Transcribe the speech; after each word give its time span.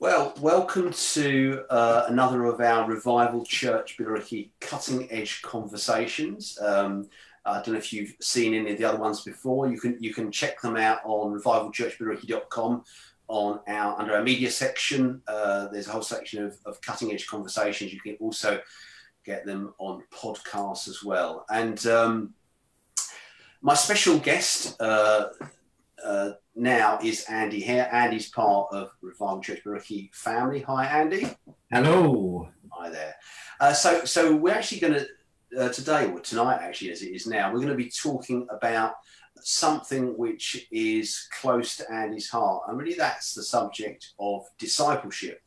Well, 0.00 0.32
welcome 0.40 0.94
to 0.94 1.64
uh, 1.68 2.06
another 2.08 2.46
of 2.46 2.58
our 2.62 2.88
Revival 2.88 3.44
Church 3.44 3.98
Billericay 3.98 4.48
cutting 4.58 5.06
edge 5.12 5.42
conversations. 5.42 6.58
Um, 6.58 7.10
I 7.44 7.56
don't 7.56 7.74
know 7.74 7.78
if 7.78 7.92
you've 7.92 8.14
seen 8.18 8.54
any 8.54 8.72
of 8.72 8.78
the 8.78 8.84
other 8.84 8.96
ones 8.96 9.20
before. 9.20 9.68
You 9.68 9.78
can 9.78 9.98
you 10.02 10.14
can 10.14 10.32
check 10.32 10.58
them 10.62 10.78
out 10.78 11.00
on 11.04 11.38
revivalchurchbillericay.com 11.38 12.82
on 13.28 13.60
our 13.68 14.00
under 14.00 14.14
our 14.14 14.22
media 14.22 14.50
section. 14.50 15.20
Uh, 15.28 15.68
there's 15.68 15.86
a 15.86 15.92
whole 15.92 16.00
section 16.00 16.46
of, 16.46 16.56
of 16.64 16.80
cutting 16.80 17.12
edge 17.12 17.26
conversations. 17.26 17.92
You 17.92 18.00
can 18.00 18.16
also 18.20 18.58
get 19.26 19.44
them 19.44 19.74
on 19.76 20.02
podcasts 20.10 20.88
as 20.88 21.04
well. 21.04 21.44
And 21.50 21.86
um, 21.86 22.32
my 23.60 23.74
special 23.74 24.18
guest 24.18 24.80
uh, 24.80 25.26
uh, 26.02 26.30
now 26.54 26.98
is 27.02 27.24
Andy 27.28 27.60
here. 27.60 27.88
Andy's 27.92 28.30
part 28.30 28.68
of 28.72 28.90
Revival 29.00 29.40
Church 29.40 29.62
Billericay 29.64 30.14
family. 30.14 30.60
Hi, 30.62 30.86
Andy. 30.86 31.26
Hello. 31.72 32.48
Hi 32.72 32.90
there. 32.90 33.14
Uh, 33.60 33.72
so, 33.72 34.04
so 34.04 34.34
we're 34.34 34.54
actually 34.54 34.80
going 34.80 34.94
to 34.94 35.06
uh, 35.58 35.68
today 35.70 36.10
or 36.10 36.20
tonight, 36.20 36.60
actually, 36.62 36.90
as 36.90 37.02
it 37.02 37.14
is 37.14 37.26
now, 37.26 37.52
we're 37.52 37.58
going 37.58 37.68
to 37.68 37.74
be 37.74 37.90
talking 37.90 38.46
about 38.50 38.94
something 39.40 40.16
which 40.16 40.68
is 40.70 41.28
close 41.40 41.76
to 41.76 41.92
Andy's 41.92 42.28
heart, 42.28 42.64
and 42.68 42.78
really 42.78 42.94
that's 42.94 43.34
the 43.34 43.42
subject 43.42 44.12
of 44.18 44.44
discipleship. 44.58 45.40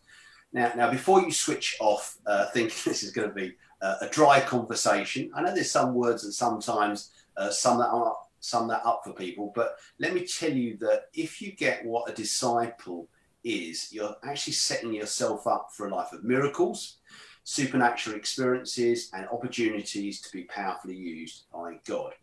Now, 0.51 0.71
now, 0.75 0.91
before 0.91 1.21
you 1.21 1.31
switch 1.31 1.77
off, 1.79 2.17
uh, 2.25 2.47
thinking 2.47 2.75
this 2.85 3.03
is 3.03 3.11
going 3.11 3.29
to 3.29 3.35
be 3.35 3.53
uh, 3.81 3.95
a 4.01 4.07
dry 4.07 4.39
conversation, 4.39 5.31
I 5.35 5.41
know 5.41 5.53
there's 5.53 5.71
some 5.71 5.93
words 5.93 6.23
that 6.23 6.33
sometimes 6.33 7.11
uh, 7.37 7.49
sum 7.49 7.79
that 7.79 7.89
are 7.89 8.15
sum 8.43 8.67
that 8.67 8.85
up 8.85 9.01
for 9.03 9.13
people. 9.13 9.51
But 9.55 9.77
let 9.99 10.13
me 10.13 10.25
tell 10.25 10.51
you 10.51 10.77
that 10.81 11.05
if 11.13 11.41
you 11.41 11.53
get 11.53 11.85
what 11.85 12.09
a 12.09 12.13
disciple 12.13 13.07
is, 13.43 13.91
you're 13.91 14.15
actually 14.23 14.53
setting 14.53 14.93
yourself 14.93 15.47
up 15.47 15.69
for 15.75 15.87
a 15.87 15.95
life 15.95 16.11
of 16.11 16.25
miracles, 16.25 16.97
supernatural 17.45 18.17
experiences, 18.17 19.09
and 19.13 19.27
opportunities 19.29 20.21
to 20.21 20.31
be 20.33 20.43
powerfully 20.43 20.95
used 20.95 21.45
by 21.53 21.79
God. 21.85 22.13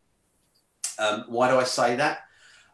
Um, 0.99 1.25
why 1.29 1.51
do 1.51 1.57
I 1.57 1.65
say 1.65 1.97
that? 1.97 2.19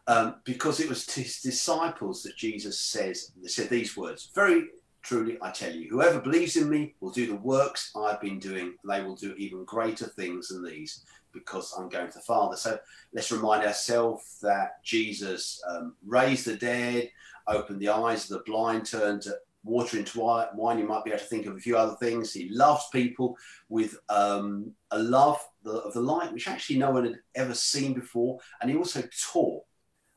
Um, 0.07 0.35
because 0.43 0.79
it 0.79 0.89
was 0.89 1.05
to 1.07 1.21
his 1.21 1.41
disciples 1.41 2.23
that 2.23 2.35
Jesus 2.35 2.81
says, 2.81 3.31
said 3.45 3.69
these 3.69 3.95
words, 3.95 4.29
very 4.35 4.67
truly 5.03 5.37
I 5.41 5.51
tell 5.51 5.71
you, 5.71 5.89
whoever 5.89 6.19
believes 6.19 6.57
in 6.57 6.69
me 6.69 6.95
will 6.99 7.11
do 7.11 7.27
the 7.27 7.35
works 7.35 7.91
I've 7.95 8.19
been 8.19 8.39
doing. 8.39 8.75
They 8.87 9.01
will 9.03 9.15
do 9.15 9.33
even 9.37 9.63
greater 9.63 10.07
things 10.07 10.49
than 10.49 10.65
these 10.65 11.05
because 11.33 11.73
I'm 11.77 11.89
going 11.89 12.07
to 12.07 12.13
the 12.13 12.21
Father. 12.21 12.55
So 12.55 12.79
let's 13.13 13.31
remind 13.31 13.65
ourselves 13.65 14.39
that 14.41 14.83
Jesus 14.83 15.61
um, 15.69 15.95
raised 16.05 16.45
the 16.45 16.55
dead, 16.55 17.09
opened 17.47 17.79
the 17.79 17.89
eyes 17.89 18.29
of 18.29 18.37
the 18.37 18.51
blind, 18.51 18.85
turned 18.85 19.25
water 19.63 19.97
into 19.97 20.19
wine. 20.19 20.79
You 20.79 20.87
might 20.87 21.03
be 21.03 21.11
able 21.11 21.19
to 21.19 21.25
think 21.25 21.45
of 21.45 21.55
a 21.55 21.59
few 21.59 21.77
other 21.77 21.95
things. 21.95 22.33
He 22.33 22.49
loves 22.49 22.85
people 22.91 23.37
with 23.69 23.97
um, 24.09 24.71
a 24.91 24.99
love 24.99 25.39
of 25.65 25.93
the 25.93 26.01
light, 26.01 26.33
which 26.33 26.47
actually 26.47 26.79
no 26.79 26.91
one 26.91 27.05
had 27.05 27.19
ever 27.35 27.53
seen 27.53 27.93
before. 27.93 28.39
And 28.61 28.71
he 28.71 28.77
also 28.77 29.03
taught 29.31 29.63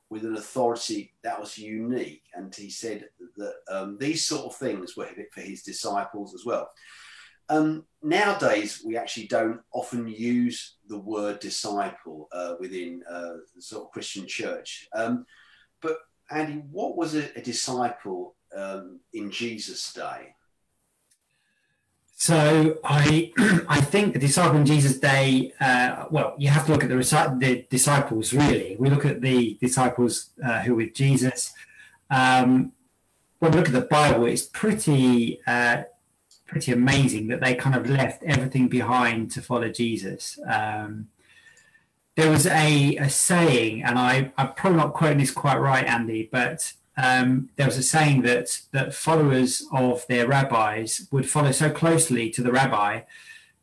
with 0.09 0.25
an 0.25 0.37
authority 0.37 1.15
that 1.23 1.39
was 1.39 1.57
unique. 1.57 2.25
And 2.35 2.55
he 2.55 2.71
said 2.71 3.09
that 3.37 3.55
um, 3.71 3.97
these 3.99 4.27
sort 4.27 4.47
of 4.47 4.57
things 4.57 4.97
were 4.97 5.09
for 5.33 5.41
his 5.41 5.63
disciples 5.63 6.35
as 6.35 6.45
well. 6.45 6.71
Um, 7.51 7.85
nowadays, 8.01 8.81
we 8.85 8.97
actually 8.97 9.27
don't 9.27 9.61
often 9.73 10.07
use 10.07 10.77
the 10.89 10.99
word 10.99 11.41
disciple 11.41 12.29
uh, 12.33 12.55
within 12.61 13.03
uh, 13.11 13.35
sort 13.59 13.85
of 13.85 13.91
Christian 13.91 14.27
church. 14.27 14.89
Um, 14.95 15.27
but 15.83 15.99
Andy, 16.31 16.63
what 16.71 16.97
was 16.97 17.17
a, 17.17 17.37
a 17.37 17.43
disciple 17.43 18.37
um, 18.57 19.01
in 19.13 19.33
Jesus' 19.33 19.93
day? 19.93 20.35
So 22.15 22.79
I 22.85 23.33
I 23.69 23.81
think 23.81 24.13
the 24.13 24.21
disciple 24.21 24.59
in 24.59 24.67
Jesus' 24.67 24.99
day. 24.99 25.53
Uh, 25.61 26.05
well, 26.11 26.35
you 26.39 26.51
have 26.51 26.67
to 26.67 26.73
look 26.73 26.85
at 26.85 26.91
the, 26.91 27.37
the 27.39 27.67
disciples. 27.69 28.33
Really, 28.33 28.77
we 28.79 28.91
look 28.91 29.05
at 29.05 29.23
the 29.23 29.59
disciples 29.61 30.31
uh, 30.45 30.61
who 30.61 30.73
were 30.73 30.85
with 30.85 30.95
Jesus. 30.95 31.53
Um, 32.11 32.73
when 33.39 33.53
we 33.53 33.59
look 33.59 33.69
at 33.69 33.75
the 33.75 33.81
Bible, 33.81 34.27
it's 34.27 34.43
pretty 34.43 35.41
uh, 35.47 35.85
pretty 36.51 36.73
amazing 36.73 37.29
that 37.29 37.41
they 37.41 37.55
kind 37.55 37.77
of 37.77 37.89
left 37.89 38.25
everything 38.25 38.67
behind 38.69 39.31
to 39.31 39.41
follow 39.41 39.69
Jesus. 39.69 40.39
Um, 40.47 41.09
there 42.17 42.29
was 42.29 42.45
a, 42.47 42.97
a 42.97 43.09
saying, 43.09 43.85
and 43.85 43.97
I, 43.97 44.33
I'm 44.37 44.53
probably 44.55 44.79
not 44.79 44.93
quoting 44.93 45.19
this 45.19 45.31
quite 45.31 45.59
right, 45.59 45.87
Andy, 45.87 46.29
but 46.31 46.73
um, 46.97 47.51
there 47.55 47.67
was 47.67 47.79
a 47.79 47.85
saying 47.85 48.23
that 48.23 48.61
that 48.73 48.93
followers 48.93 49.65
of 49.73 50.05
their 50.09 50.27
rabbis 50.27 51.07
would 51.13 51.31
follow 51.31 51.53
so 51.53 51.71
closely 51.71 52.29
to 52.31 52.43
the 52.43 52.53
rabbi 52.53 53.03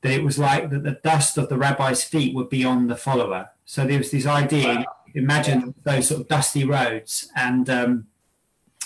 that 0.01 0.11
it 0.11 0.23
was 0.23 0.39
like 0.39 0.69
that 0.69 0.83
the 0.83 0.99
dust 1.03 1.37
of 1.37 1.49
the 1.49 1.57
rabbi's 1.57 2.05
feet 2.05 2.33
would 2.33 2.49
be 2.49 2.63
on 2.63 2.87
the 2.87 2.95
follower. 2.95 3.49
So 3.65 3.85
there 3.85 3.97
was 3.97 4.11
this 4.11 4.25
idea. 4.25 4.75
Wow. 4.75 4.85
Imagine 5.13 5.73
those 5.83 6.07
sort 6.07 6.21
of 6.21 6.27
dusty 6.29 6.63
roads, 6.63 7.29
and 7.35 7.69
um, 7.69 8.07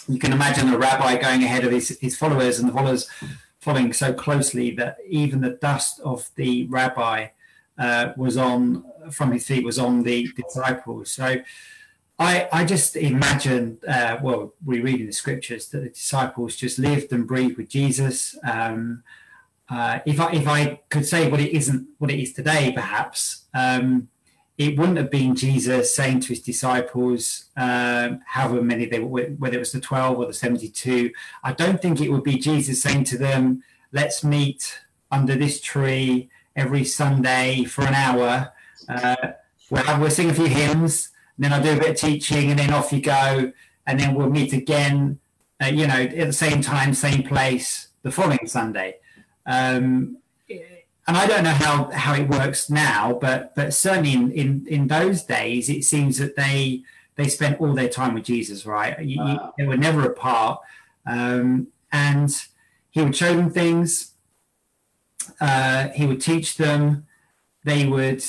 you 0.07 0.17
can 0.17 0.34
imagine 0.34 0.73
a 0.73 0.78
rabbi 0.78 1.17
going 1.17 1.44
ahead 1.44 1.63
of 1.66 1.72
his, 1.72 1.97
his 2.01 2.17
followers, 2.17 2.57
and 2.57 2.67
the 2.67 2.73
followers 2.73 3.07
following 3.61 3.94
so 3.94 4.11
closely 4.11 4.72
that 4.72 4.97
even 5.07 5.41
the 5.41 5.51
dust 5.61 5.99
of 6.03 6.29
the 6.35 6.66
rabbi 6.66 7.27
uh, 7.77 8.11
was 8.17 8.35
on 8.35 8.83
from 9.11 9.31
his 9.31 9.45
feet 9.47 9.63
was 9.63 9.79
on 9.79 10.03
the 10.03 10.27
disciples. 10.35 11.11
So 11.11 11.38
I, 12.19 12.47
I 12.51 12.66
just 12.66 12.95
imagine, 12.95 13.79
uh, 13.88 14.17
well, 14.22 14.53
we 14.63 14.81
read 14.81 14.99
in 14.99 15.07
the 15.07 15.13
scriptures 15.13 15.69
that 15.69 15.79
the 15.79 15.89
disciples 15.89 16.55
just 16.55 16.77
lived 16.77 17.11
and 17.13 17.27
breathed 17.27 17.57
with 17.57 17.69
Jesus. 17.69 18.38
Um, 18.44 19.03
uh, 19.69 19.99
if 20.05 20.19
I 20.19 20.31
if 20.33 20.47
I 20.47 20.81
could 20.89 21.05
say 21.05 21.29
what 21.31 21.39
it 21.39 21.51
isn't 21.51 21.88
what 21.97 22.11
it 22.11 22.19
is 22.22 22.33
today, 22.33 22.73
perhaps 22.73 23.45
um, 23.53 24.09
it 24.67 24.77
wouldn't 24.77 24.97
have 24.97 25.09
been 25.09 25.35
Jesus 25.35 25.94
saying 25.94 26.19
to 26.22 26.27
his 26.29 26.41
disciples, 26.41 27.45
um, 27.57 28.22
however 28.27 28.61
many 28.61 28.85
they 28.85 28.99
were, 28.99 29.23
whether 29.39 29.55
it 29.55 29.59
was 29.59 29.72
the 29.72 29.81
12 29.81 30.19
or 30.19 30.27
the 30.27 30.33
72, 30.33 31.11
I 31.44 31.51
don't 31.53 31.81
think 31.81 31.99
it 31.99 32.09
would 32.09 32.23
be 32.23 32.38
Jesus 32.38 32.81
saying 32.81 33.05
to 33.05 33.17
them, 33.17 33.63
let's 33.91 34.23
meet 34.23 34.79
under 35.09 35.35
this 35.35 35.61
tree 35.61 36.29
every 36.55 36.83
Sunday 36.83 37.63
for 37.63 37.81
an 37.81 37.95
hour. 37.95 38.53
Uh, 38.88 39.31
we'll, 39.72 39.83
have, 39.83 39.99
we'll 39.99 40.11
sing 40.11 40.29
a 40.29 40.33
few 40.33 40.45
hymns, 40.45 41.09
then 41.39 41.53
I'll 41.53 41.63
do 41.63 41.73
a 41.73 41.79
bit 41.79 41.89
of 41.89 41.95
teaching, 41.95 42.51
and 42.51 42.59
then 42.59 42.72
off 42.72 42.93
you 42.93 43.01
go. 43.01 43.51
And 43.88 43.99
then 43.99 44.13
we'll 44.13 44.29
meet 44.29 44.53
again, 44.53 45.19
uh, 45.59 45.67
you 45.67 45.88
know, 45.88 45.95
at 45.95 46.28
the 46.28 46.33
same 46.33 46.61
time, 46.61 46.93
same 46.93 47.23
place 47.23 47.88
the 48.03 48.11
following 48.11 48.45
Sunday. 48.45 48.97
Um, 49.47 50.17
and 51.07 51.17
I 51.17 51.25
don't 51.25 51.44
know 51.44 51.51
how, 51.51 51.89
how 51.91 52.13
it 52.13 52.29
works 52.29 52.69
now, 52.69 53.13
but 53.19 53.56
but 53.56 53.73
certainly 53.73 54.13
in, 54.13 54.31
in, 54.31 54.67
in 54.67 54.88
those 54.88 55.23
days, 55.23 55.69
it 55.69 55.84
seems 55.84 56.17
that 56.19 56.35
they 56.35 56.84
they 57.16 57.28
spent 57.28 57.59
all 57.59 57.73
their 57.73 57.89
time 57.89 58.13
with 58.13 58.23
Jesus, 58.23 58.66
right? 58.66 59.00
You, 59.03 59.19
wow. 59.19 59.53
They 59.57 59.66
were 59.66 59.78
never 59.78 60.06
apart, 60.06 60.61
um, 61.06 61.67
and 61.91 62.29
he 62.91 63.01
would 63.01 63.16
show 63.16 63.35
them 63.35 63.50
things. 63.50 64.13
Uh, 65.40 65.90
he 65.90 66.06
would 66.06 66.22
teach 66.22 66.57
them. 66.57 67.07
They 67.63 67.88
would 67.88 68.23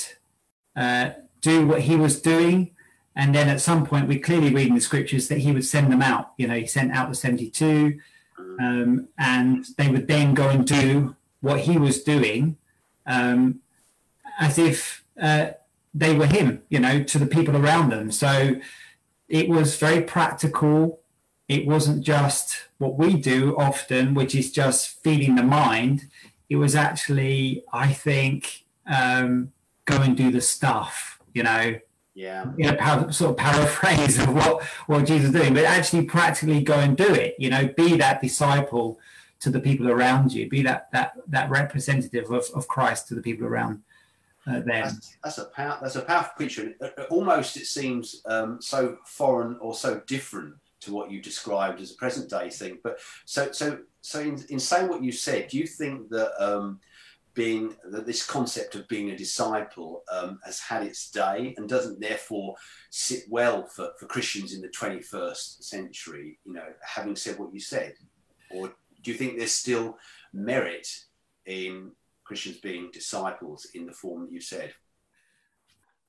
uh, 0.74 1.10
do 1.40 1.66
what 1.66 1.82
he 1.82 1.96
was 1.96 2.20
doing, 2.20 2.72
and 3.14 3.34
then 3.34 3.48
at 3.48 3.60
some 3.60 3.84
point, 3.84 4.08
we 4.08 4.18
clearly 4.18 4.52
read 4.52 4.68
in 4.68 4.74
the 4.74 4.80
scriptures 4.80 5.28
that 5.28 5.38
he 5.38 5.52
would 5.52 5.66
send 5.66 5.92
them 5.92 6.02
out. 6.02 6.32
You 6.38 6.48
know, 6.48 6.54
he 6.54 6.66
sent 6.66 6.92
out 6.92 7.10
the 7.10 7.14
seventy-two, 7.14 8.00
um, 8.58 9.08
and 9.18 9.66
they 9.76 9.88
would 9.88 10.08
then 10.08 10.32
go 10.34 10.48
and 10.48 10.66
do 10.66 11.16
what 11.42 11.60
he 11.60 11.76
was 11.76 12.02
doing 12.02 12.56
um, 13.06 13.60
as 14.38 14.58
if 14.58 15.04
uh, 15.20 15.50
they 15.94 16.14
were 16.14 16.26
him, 16.26 16.62
you 16.68 16.78
know, 16.78 17.02
to 17.02 17.18
the 17.18 17.26
people 17.26 17.56
around 17.56 17.90
them. 17.90 18.10
So 18.10 18.56
it 19.28 19.48
was 19.48 19.76
very 19.76 20.02
practical. 20.02 21.00
It 21.48 21.66
wasn't 21.66 22.02
just 22.02 22.68
what 22.78 22.98
we 22.98 23.14
do 23.14 23.56
often, 23.58 24.14
which 24.14 24.34
is 24.34 24.52
just 24.52 25.02
feeding 25.02 25.34
the 25.34 25.42
mind. 25.42 26.08
It 26.48 26.56
was 26.56 26.74
actually, 26.74 27.64
I 27.72 27.92
think, 27.92 28.64
um, 28.86 29.52
go 29.84 29.96
and 30.00 30.16
do 30.16 30.30
the 30.30 30.40
stuff, 30.40 31.20
you 31.34 31.42
know. 31.42 31.78
Yeah. 32.14 32.46
You 32.58 32.66
know, 32.66 32.76
par- 32.76 33.10
sort 33.10 33.30
of 33.30 33.36
paraphrase 33.38 34.18
of 34.22 34.34
what, 34.34 34.62
what 34.86 35.06
Jesus 35.06 35.28
is 35.28 35.32
doing, 35.32 35.54
but 35.54 35.64
actually 35.64 36.04
practically 36.04 36.62
go 36.62 36.74
and 36.74 36.96
do 36.96 37.12
it, 37.14 37.36
you 37.38 37.48
know, 37.48 37.68
be 37.68 37.96
that 37.96 38.20
disciple 38.20 38.98
to 39.42 39.50
the 39.50 39.60
people 39.60 39.90
around 39.90 40.32
you. 40.32 40.48
Be 40.48 40.62
that 40.62 40.90
that 40.92 41.14
that 41.28 41.50
representative 41.50 42.30
of, 42.30 42.44
of 42.54 42.68
Christ 42.68 43.08
to 43.08 43.14
the 43.14 43.22
people 43.22 43.46
around 43.46 43.82
uh, 44.46 44.60
them. 44.60 44.66
That's, 44.66 45.16
that's 45.22 45.38
a 45.38 45.44
power, 45.46 45.78
that's 45.82 45.96
a 45.96 46.02
powerful 46.02 46.32
picture. 46.38 46.74
Almost 47.10 47.56
it 47.56 47.66
seems 47.66 48.22
um, 48.26 48.62
so 48.62 48.98
foreign 49.04 49.58
or 49.60 49.74
so 49.74 50.00
different 50.06 50.54
to 50.82 50.92
what 50.92 51.10
you 51.10 51.20
described 51.20 51.80
as 51.80 51.92
a 51.92 51.96
present 51.96 52.30
day 52.30 52.50
thing. 52.50 52.78
But 52.82 52.98
so 53.24 53.50
so 53.52 53.80
so 54.00 54.20
in, 54.20 54.42
in 54.48 54.60
saying 54.60 54.88
what 54.88 55.02
you 55.02 55.12
said, 55.12 55.48
do 55.48 55.58
you 55.58 55.66
think 55.66 56.08
that 56.10 56.32
um, 56.38 56.78
being 57.34 57.74
that 57.90 58.06
this 58.06 58.24
concept 58.24 58.76
of 58.76 58.86
being 58.86 59.10
a 59.10 59.16
disciple 59.16 60.04
um, 60.12 60.38
has 60.44 60.60
had 60.60 60.84
its 60.84 61.10
day 61.10 61.54
and 61.56 61.68
doesn't 61.68 62.00
therefore 62.00 62.54
sit 62.90 63.24
well 63.28 63.66
for, 63.66 63.90
for 63.98 64.06
Christians 64.06 64.54
in 64.54 64.60
the 64.60 64.68
21st 64.68 65.64
century, 65.64 66.38
you 66.44 66.52
know, 66.52 66.66
having 66.86 67.16
said 67.16 67.40
what 67.40 67.52
you 67.52 67.60
said? 67.60 67.94
or 68.52 68.72
do 69.02 69.10
you 69.10 69.16
think 69.16 69.38
there's 69.38 69.52
still 69.52 69.98
merit 70.32 70.88
in 71.46 71.92
Christians 72.24 72.58
being 72.58 72.90
disciples 72.92 73.66
in 73.74 73.86
the 73.86 73.92
form 73.92 74.22
that 74.22 74.32
you 74.32 74.40
said? 74.40 74.74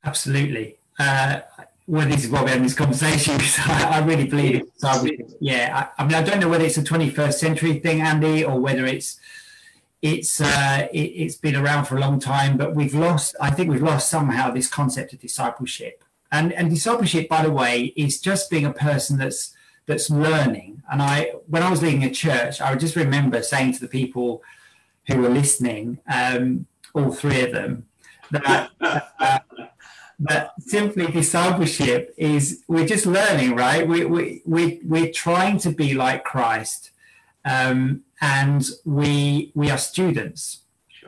Absolutely. 0.04 0.78
Uh, 1.00 1.40
well, 1.88 2.08
this 2.08 2.24
is 2.24 2.30
why 2.30 2.42
we're 2.42 2.50
having 2.50 2.64
this 2.64 2.76
conversation 2.76 3.38
because 3.38 3.60
I, 3.60 4.00
I, 4.00 4.06
really 4.06 4.28
believe 4.28 4.56
it. 4.56 5.38
Yeah, 5.40 5.90
I, 5.98 6.04
I, 6.04 6.06
mean, 6.06 6.16
I 6.16 6.22
don't 6.22 6.40
know 6.40 6.50
whether 6.50 6.66
it's 6.66 6.78
a 6.78 6.84
21st 6.84 7.34
century 7.34 7.80
thing, 7.80 8.02
Andy, 8.02 8.44
or 8.44 8.60
whether 8.60 8.86
it's 8.86 9.20
it's 10.02 10.42
uh, 10.42 10.88
it, 10.94 11.24
has 11.24 11.38
been 11.38 11.56
around 11.56 11.86
for 11.86 11.96
a 11.96 12.00
long 12.00 12.20
time, 12.20 12.58
but 12.58 12.76
we've 12.76 12.94
lost. 12.94 13.36
I 13.40 13.52
think 13.52 13.70
we've 13.70 13.82
lost 13.82 14.10
somehow 14.10 14.52
this 14.52 14.68
concept 14.68 15.14
of 15.14 15.20
discipleship. 15.20 16.04
And 16.32 16.52
and 16.52 16.70
discipleship, 16.70 17.30
by 17.30 17.44
the 17.44 17.52
way, 17.52 17.94
is 17.96 18.20
just 18.20 18.50
being 18.50 18.66
a 18.66 18.74
person 18.74 19.18
that's 19.18 19.56
that's 19.86 20.10
learning. 20.10 20.82
And 20.92 21.02
I, 21.02 21.34
when 21.48 21.64
I 21.64 21.70
was 21.70 21.82
leading 21.82 22.04
a 22.04 22.10
church, 22.10 22.62
I 22.62 22.72
would 22.72 22.80
just 22.80 22.96
remember 22.96 23.42
saying 23.42 23.74
to 23.74 23.80
the 23.80 23.88
people 23.88 24.44
who 25.08 25.18
were 25.18 25.30
listening, 25.30 26.00
um, 26.08 26.68
all 26.94 27.12
three 27.12 27.42
of 27.42 27.52
them, 27.52 27.88
that. 28.32 28.70
Uh, 28.80 29.40
that 30.20 30.54
simply 30.60 31.08
discipleship 31.08 32.14
is 32.18 32.64
we're 32.68 32.86
just 32.86 33.08
learning 33.08 33.56
right 33.56 33.88
we, 33.88 34.06
we, 34.06 34.44
we, 34.46 34.80
we're 34.86 35.12
trying 35.12 35.58
to 35.58 35.72
be 35.72 35.96
like 35.96 36.24
christ 36.24 36.92
um, 37.46 38.04
and 38.22 38.66
we 38.86 39.52
we 39.54 39.70
are 39.70 39.78
students. 39.78 40.60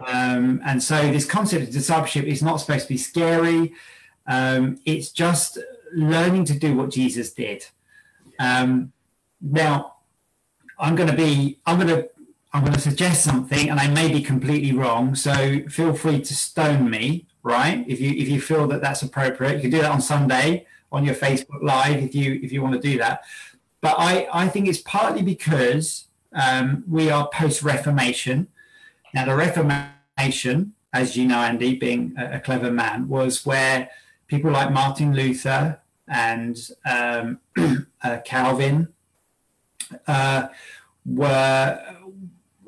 Um, 0.06 0.62
and 0.66 0.84
so 0.84 1.12
this 1.12 1.26
concept 1.26 1.64
of 1.64 1.72
discipleship 1.72 2.26
is 2.26 2.44
not 2.44 2.58
supposed 2.58 2.84
to 2.88 2.94
be 2.94 2.98
scary. 2.98 3.74
Um, 4.28 4.80
it's 4.86 5.12
just 5.12 5.58
learning 5.94 6.46
to 6.46 6.60
do 6.60 6.76
what 6.76 6.92
Jesus 6.92 7.32
did. 7.32 7.66
Um, 8.40 8.92
now, 9.42 9.96
I'm 10.80 10.96
going 10.96 11.10
to 11.10 11.16
be, 11.16 11.60
I'm 11.66 11.80
going 11.80 11.88
to, 11.90 12.10
I'm 12.54 12.62
going 12.62 12.74
to 12.74 12.80
suggest 12.80 13.24
something, 13.24 13.70
and 13.70 13.80
I 13.80 13.90
may 13.90 14.12
be 14.12 14.22
completely 14.22 14.72
wrong. 14.72 15.14
So 15.16 15.68
feel 15.68 15.94
free 15.94 16.22
to 16.22 16.34
stone 16.34 16.90
me, 16.90 17.28
right? 17.44 17.84
If 17.86 18.00
you 18.00 18.12
if 18.12 18.30
you 18.30 18.40
feel 18.40 18.66
that 18.68 18.82
that's 18.82 19.02
appropriate, 19.02 19.56
you 19.56 19.62
can 19.62 19.72
do 19.72 19.82
that 19.82 19.92
on 19.92 20.02
Sunday 20.02 20.66
on 20.90 21.04
your 21.04 21.16
Facebook 21.16 21.62
Live 21.62 22.02
if 22.02 22.16
you 22.16 22.40
if 22.42 22.54
you 22.54 22.62
want 22.62 22.74
to 22.74 22.80
do 22.80 22.98
that. 23.00 23.24
But 23.82 23.96
I 23.98 24.28
I 24.32 24.48
think 24.48 24.70
it's 24.70 24.80
partly 24.80 25.22
because 25.22 26.06
um, 26.34 26.86
we 26.88 27.10
are 27.10 27.30
post 27.30 27.62
Reformation. 27.62 28.48
Now, 29.14 29.26
the 29.26 29.36
Reformation, 29.36 30.74
as 30.94 31.16
you 31.16 31.26
know, 31.26 31.40
Andy, 31.40 31.76
being 31.76 32.14
a, 32.18 32.38
a 32.38 32.40
clever 32.40 32.72
man, 32.72 33.08
was 33.08 33.46
where 33.46 33.90
people 34.28 34.52
like 34.52 34.72
Martin 34.72 35.14
Luther 35.14 35.80
and 36.08 36.58
um, 36.86 37.40
uh, 38.04 38.20
Calvin 38.24 38.90
uh, 40.08 40.48
were 41.06 41.80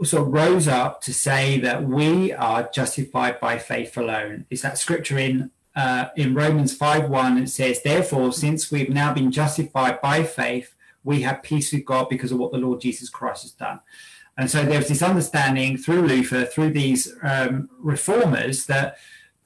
sort 0.03 0.27
of 0.27 0.33
rose 0.33 0.67
up 0.67 1.01
to 1.01 1.13
say 1.13 1.59
that 1.59 1.83
we 1.83 2.31
are 2.31 2.69
justified 2.73 3.39
by 3.39 3.57
faith 3.57 3.97
alone. 3.97 4.45
Is 4.49 4.61
that 4.61 4.77
scripture 4.77 5.17
in 5.17 5.51
uh, 5.75 6.09
in 6.15 6.33
Romans 6.33 6.75
5 6.75 7.09
1? 7.09 7.37
It 7.37 7.49
says, 7.49 7.81
Therefore, 7.83 8.31
since 8.31 8.71
we've 8.71 8.89
now 8.89 9.13
been 9.13 9.31
justified 9.31 10.01
by 10.01 10.23
faith, 10.23 10.75
we 11.03 11.21
have 11.21 11.43
peace 11.43 11.71
with 11.71 11.85
God 11.85 12.09
because 12.09 12.31
of 12.31 12.39
what 12.39 12.51
the 12.51 12.57
Lord 12.57 12.81
Jesus 12.81 13.09
Christ 13.09 13.43
has 13.43 13.51
done. 13.51 13.79
And 14.37 14.49
so 14.51 14.63
there's 14.63 14.87
this 14.87 15.01
understanding 15.01 15.77
through 15.77 16.03
Luther, 16.03 16.45
through 16.45 16.71
these 16.71 17.13
um, 17.23 17.69
reformers, 17.79 18.65
that 18.67 18.97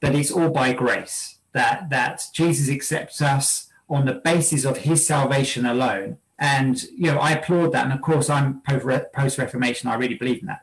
that 0.01 0.15
it's 0.15 0.31
all 0.31 0.49
by 0.49 0.73
grace, 0.73 1.38
that 1.53 1.89
that 1.89 2.23
Jesus 2.33 2.69
accepts 2.69 3.21
us 3.21 3.67
on 3.91 4.05
the 4.05 4.13
basis 4.13 4.65
of 4.65 4.77
His 4.77 5.05
salvation 5.05 5.65
alone. 5.65 6.17
And 6.39 6.81
you 6.97 7.11
know, 7.11 7.19
I 7.19 7.33
applaud 7.33 7.73
that. 7.73 7.83
And 7.83 7.93
of 7.93 8.01
course, 8.01 8.29
I'm 8.29 8.61
post 8.61 9.38
Reformation. 9.38 9.89
I 9.89 9.95
really 9.95 10.15
believe 10.15 10.39
in 10.41 10.47
that. 10.47 10.61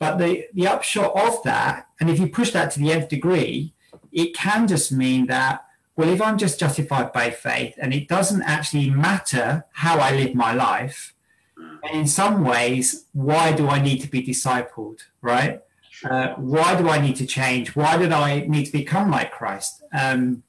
But 0.00 0.18
the 0.18 0.46
the 0.52 0.66
upshot 0.66 1.14
of 1.14 1.42
that, 1.44 1.86
and 2.00 2.10
if 2.10 2.18
you 2.18 2.26
push 2.26 2.50
that 2.50 2.72
to 2.72 2.80
the 2.80 2.90
nth 2.90 3.08
degree, 3.08 3.74
it 4.10 4.34
can 4.34 4.66
just 4.66 4.90
mean 4.90 5.26
that 5.26 5.64
well, 5.94 6.08
if 6.08 6.22
I'm 6.22 6.38
just 6.38 6.58
justified 6.58 7.12
by 7.12 7.30
faith 7.30 7.74
and 7.80 7.92
it 7.92 8.08
doesn't 8.08 8.42
actually 8.42 8.88
matter 8.90 9.66
how 9.72 9.98
I 9.98 10.16
live 10.16 10.34
my 10.34 10.54
life, 10.54 11.14
and 11.56 12.00
in 12.00 12.06
some 12.06 12.44
ways, 12.44 13.04
why 13.12 13.52
do 13.52 13.68
I 13.68 13.80
need 13.80 14.00
to 14.00 14.08
be 14.08 14.22
discipled, 14.22 15.00
right? 15.20 15.60
Uh, 16.08 16.34
why 16.34 16.74
do 16.74 16.88
I 16.88 17.00
need 17.00 17.16
to 17.16 17.26
change? 17.26 17.76
Why 17.76 17.96
did 17.96 18.10
I 18.10 18.40
need 18.40 18.64
to 18.64 18.72
become 18.72 19.10
like 19.10 19.30
Christ? 19.30 19.82
Um, 19.92 20.42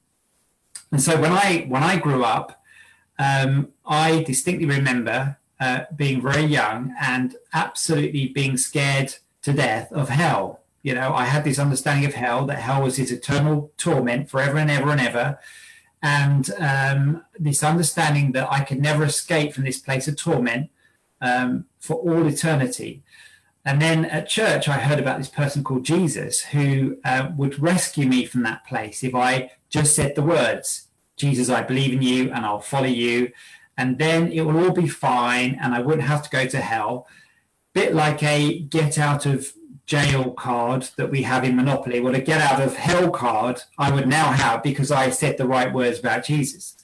and 0.94 1.02
so 1.02 1.20
when 1.20 1.32
I 1.32 1.64
when 1.66 1.82
I 1.82 1.96
grew 1.96 2.22
up, 2.22 2.62
um, 3.18 3.70
I 3.84 4.22
distinctly 4.22 4.66
remember 4.66 5.38
uh, 5.58 5.86
being 5.96 6.22
very 6.22 6.44
young 6.44 6.94
and 7.00 7.34
absolutely 7.52 8.28
being 8.28 8.56
scared 8.56 9.16
to 9.42 9.52
death 9.52 9.90
of 9.90 10.08
hell. 10.08 10.60
You 10.84 10.94
know, 10.94 11.12
I 11.12 11.24
had 11.24 11.42
this 11.42 11.58
understanding 11.58 12.06
of 12.06 12.14
hell 12.14 12.46
that 12.46 12.60
hell 12.60 12.80
was 12.80 12.94
his 12.94 13.10
eternal 13.10 13.72
torment 13.76 14.30
forever 14.30 14.56
and 14.56 14.70
ever 14.70 14.90
and 14.90 15.00
ever. 15.00 15.40
And 16.00 16.48
um, 16.60 17.24
this 17.36 17.64
understanding 17.64 18.30
that 18.30 18.52
I 18.52 18.62
could 18.62 18.80
never 18.80 19.02
escape 19.02 19.52
from 19.52 19.64
this 19.64 19.80
place 19.80 20.06
of 20.06 20.16
torment 20.16 20.70
um, 21.20 21.64
for 21.80 21.96
all 21.96 22.24
eternity. 22.24 23.02
And 23.64 23.82
then 23.82 24.04
at 24.04 24.28
church, 24.28 24.68
I 24.68 24.74
heard 24.74 25.00
about 25.00 25.18
this 25.18 25.28
person 25.28 25.64
called 25.64 25.84
Jesus 25.84 26.42
who 26.42 26.98
uh, 27.04 27.30
would 27.36 27.58
rescue 27.58 28.06
me 28.06 28.26
from 28.26 28.44
that 28.44 28.64
place 28.64 29.02
if 29.02 29.12
I 29.12 29.50
just 29.74 29.96
said 29.96 30.14
the 30.14 30.22
words, 30.22 30.83
Jesus, 31.16 31.48
I 31.48 31.62
believe 31.62 31.92
in 31.92 32.02
you 32.02 32.32
and 32.32 32.44
I'll 32.44 32.60
follow 32.60 32.86
you. 32.86 33.32
And 33.76 33.98
then 33.98 34.30
it 34.32 34.42
will 34.42 34.64
all 34.64 34.72
be 34.72 34.88
fine 34.88 35.58
and 35.60 35.74
I 35.74 35.80
wouldn't 35.80 36.06
have 36.06 36.22
to 36.22 36.30
go 36.30 36.46
to 36.46 36.60
hell. 36.60 37.06
Bit 37.72 37.94
like 37.94 38.22
a 38.22 38.60
get 38.60 38.98
out 38.98 39.26
of 39.26 39.52
jail 39.86 40.32
card 40.32 40.88
that 40.96 41.10
we 41.10 41.22
have 41.22 41.44
in 41.44 41.56
Monopoly, 41.56 42.00
well, 42.00 42.14
a 42.14 42.20
get 42.20 42.40
out 42.40 42.62
of 42.62 42.76
hell 42.76 43.10
card 43.10 43.62
I 43.78 43.90
would 43.90 44.08
now 44.08 44.32
have 44.32 44.62
because 44.62 44.90
I 44.90 45.10
said 45.10 45.36
the 45.36 45.46
right 45.46 45.72
words 45.72 45.98
about 45.98 46.24
Jesus. 46.24 46.76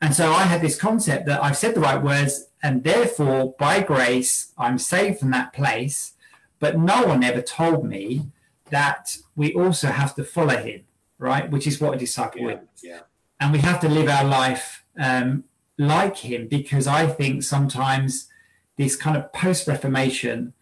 And 0.00 0.14
so 0.14 0.32
I 0.32 0.44
had 0.44 0.62
this 0.62 0.78
concept 0.78 1.26
that 1.26 1.42
I've 1.42 1.56
said 1.56 1.74
the 1.74 1.80
right 1.80 2.02
words, 2.02 2.46
and 2.62 2.84
therefore, 2.84 3.54
by 3.58 3.82
grace, 3.82 4.52
I'm 4.56 4.78
saved 4.78 5.18
from 5.18 5.30
that 5.32 5.52
place. 5.52 6.14
But 6.58 6.78
no 6.78 7.04
one 7.04 7.22
ever 7.22 7.42
told 7.42 7.84
me 7.84 8.30
that 8.70 9.18
we 9.36 9.52
also 9.54 9.88
have 9.88 10.14
to 10.14 10.24
follow 10.24 10.56
him, 10.56 10.82
right? 11.18 11.50
Which 11.50 11.66
is 11.66 11.80
what 11.80 11.94
a 11.94 11.98
disciple 11.98 12.42
yeah, 12.42 12.48
is. 12.48 12.58
Yeah. 12.82 13.00
And 13.40 13.52
we 13.52 13.58
have 13.58 13.80
to 13.80 13.88
live 13.88 14.08
our 14.08 14.24
life 14.24 14.84
um, 14.98 15.44
like 15.78 16.18
him 16.18 16.46
because 16.46 16.86
I 16.86 17.06
think 17.06 17.42
sometimes 17.42 18.28
this 18.76 18.96
kind 18.96 19.16
of 19.16 19.32
post 19.32 19.66
Reformation 19.66 20.52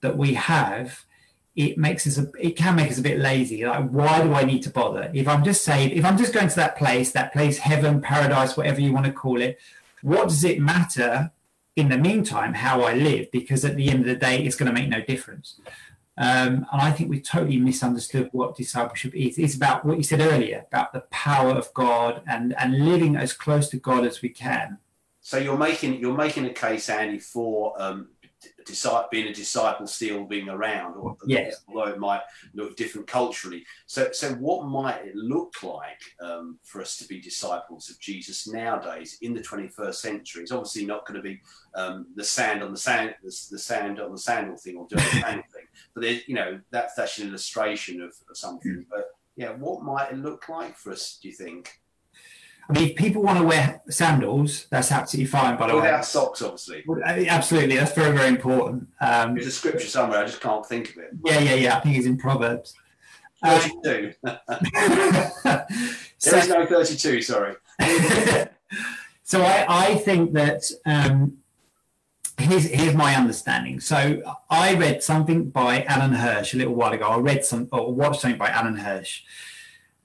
that 0.00 0.16
we 0.16 0.34
have 0.34 1.04
it 1.56 1.78
makes 1.78 2.04
us 2.06 2.18
a, 2.18 2.30
it 2.40 2.56
can 2.56 2.74
make 2.74 2.90
us 2.90 2.98
a 2.98 3.02
bit 3.02 3.18
lazy. 3.18 3.64
Like 3.64 3.88
why 3.88 4.22
do 4.22 4.34
i 4.34 4.44
need 4.44 4.62
to 4.64 4.70
bother? 4.70 5.10
If 5.14 5.28
i'm 5.28 5.44
just 5.44 5.64
saved 5.64 5.92
if 5.92 6.04
i'm 6.04 6.18
just 6.18 6.32
going 6.32 6.48
to 6.48 6.56
that 6.56 6.76
place 6.76 7.12
that 7.12 7.32
place 7.32 7.58
heaven 7.58 8.00
paradise 8.00 8.56
whatever 8.56 8.80
you 8.80 8.92
want 8.92 9.06
to 9.06 9.12
call 9.12 9.40
it 9.40 9.58
what 10.02 10.28
does 10.28 10.44
it 10.44 10.60
matter 10.60 11.30
in 11.76 11.88
the 11.88 11.98
meantime 11.98 12.54
how 12.54 12.82
i 12.82 12.94
live? 12.94 13.30
Because 13.30 13.64
at 13.64 13.76
the 13.76 13.88
end 13.88 14.00
of 14.00 14.06
the 14.06 14.16
day 14.16 14.44
it's 14.44 14.56
going 14.56 14.66
to 14.72 14.78
make 14.78 14.88
no 14.88 15.00
difference 15.00 15.60
um, 16.16 16.66
and 16.72 16.80
i 16.80 16.90
think 16.90 17.10
we've 17.10 17.22
totally 17.22 17.58
misunderstood 17.58 18.28
what 18.32 18.56
discipleship 18.56 19.14
is 19.14 19.38
it's 19.38 19.54
about 19.54 19.84
what 19.84 19.96
you 19.96 20.02
said 20.02 20.20
earlier 20.20 20.64
about 20.68 20.92
the 20.92 21.00
power 21.10 21.50
of 21.50 21.72
god 21.74 22.22
and 22.26 22.54
and 22.58 22.84
living 22.84 23.16
as 23.16 23.32
close 23.32 23.68
to 23.68 23.76
god 23.76 24.04
as 24.04 24.22
we 24.22 24.28
can 24.28 24.78
so 25.20 25.38
you're 25.38 25.56
making 25.56 25.98
you're 26.00 26.16
making 26.16 26.44
a 26.44 26.52
case 26.52 26.88
andy 26.88 27.18
for 27.18 27.80
um, 27.80 28.08
being 29.10 29.28
a 29.28 29.32
disciple 29.32 29.86
still 29.86 30.24
being 30.24 30.48
around, 30.48 30.96
or 30.96 31.16
yes. 31.26 31.62
although 31.68 31.90
it 31.90 31.98
might 31.98 32.22
look 32.54 32.76
different 32.76 33.06
culturally. 33.06 33.64
So, 33.86 34.10
so 34.12 34.32
what 34.34 34.66
might 34.66 35.04
it 35.04 35.14
look 35.14 35.62
like 35.62 36.00
um, 36.20 36.58
for 36.62 36.80
us 36.80 36.96
to 36.98 37.06
be 37.06 37.20
disciples 37.20 37.90
of 37.90 37.98
Jesus 38.00 38.48
nowadays 38.48 39.18
in 39.22 39.34
the 39.34 39.40
21st 39.40 39.94
century? 39.94 40.42
It's 40.42 40.52
obviously 40.52 40.86
not 40.86 41.06
going 41.06 41.16
to 41.16 41.22
be 41.22 41.40
um, 41.74 42.06
the 42.14 42.24
sand 42.24 42.62
on 42.62 42.72
the 42.72 42.78
sand, 42.78 43.14
the, 43.22 43.36
the, 43.50 43.58
sand 43.58 44.00
on 44.00 44.12
the 44.12 44.18
sandal 44.18 44.56
thing, 44.56 44.76
or 44.76 44.86
the 44.88 44.96
But 45.94 46.28
you 46.28 46.34
know, 46.34 46.60
that's 46.70 46.94
that's 46.94 47.18
an 47.18 47.28
illustration 47.28 48.00
of, 48.02 48.12
of 48.28 48.36
something. 48.36 48.72
Mm. 48.72 48.86
But 48.90 49.06
yeah, 49.36 49.50
what 49.52 49.82
might 49.82 50.12
it 50.12 50.18
look 50.18 50.48
like 50.48 50.76
for 50.76 50.92
us? 50.92 51.18
Do 51.20 51.28
you 51.28 51.34
think? 51.34 51.80
I 52.68 52.72
mean, 52.72 52.90
if 52.90 52.96
people 52.96 53.22
want 53.22 53.38
to 53.38 53.44
wear 53.44 53.82
sandals, 53.90 54.66
that's 54.70 54.90
absolutely 54.90 55.26
fine. 55.26 55.58
By 55.58 55.66
the 55.68 55.74
Without 55.74 55.84
way, 55.84 55.90
without 55.90 56.04
socks, 56.06 56.40
obviously. 56.40 56.82
Absolutely, 57.28 57.76
that's 57.76 57.92
very, 57.92 58.16
very 58.16 58.28
important. 58.28 58.88
Um, 59.02 59.34
There's 59.34 59.48
a 59.48 59.50
scripture 59.50 59.86
somewhere. 59.86 60.20
I 60.20 60.24
just 60.24 60.40
can't 60.40 60.64
think 60.64 60.90
of 60.90 60.98
it. 60.98 61.10
Yeah, 61.26 61.40
yeah, 61.40 61.54
yeah. 61.54 61.76
I 61.76 61.80
think 61.80 61.96
it's 61.96 62.06
in 62.06 62.16
Proverbs. 62.16 62.74
Thirty-two. 63.44 64.14
Um, 64.24 64.38
there 65.44 65.66
so, 66.16 66.36
is 66.38 66.48
no 66.48 66.64
thirty-two. 66.64 67.20
Sorry. 67.20 67.54
so 69.24 69.42
I, 69.42 69.66
I 69.68 69.94
think 69.96 70.32
that 70.32 70.64
um, 70.86 71.36
here's 72.38 72.64
here's 72.64 72.94
my 72.94 73.14
understanding. 73.14 73.80
So 73.80 74.22
I 74.50 74.74
read 74.74 75.02
something 75.02 75.50
by 75.50 75.84
Alan 75.84 76.12
Hirsch 76.12 76.54
a 76.54 76.58
little 76.58 76.74
while 76.74 76.92
ago. 76.92 77.06
I 77.06 77.18
read 77.18 77.44
some 77.44 77.68
or 77.72 77.92
watched 77.92 78.20
something 78.20 78.38
by 78.38 78.48
Alan 78.48 78.76
Hirsch, 78.76 79.22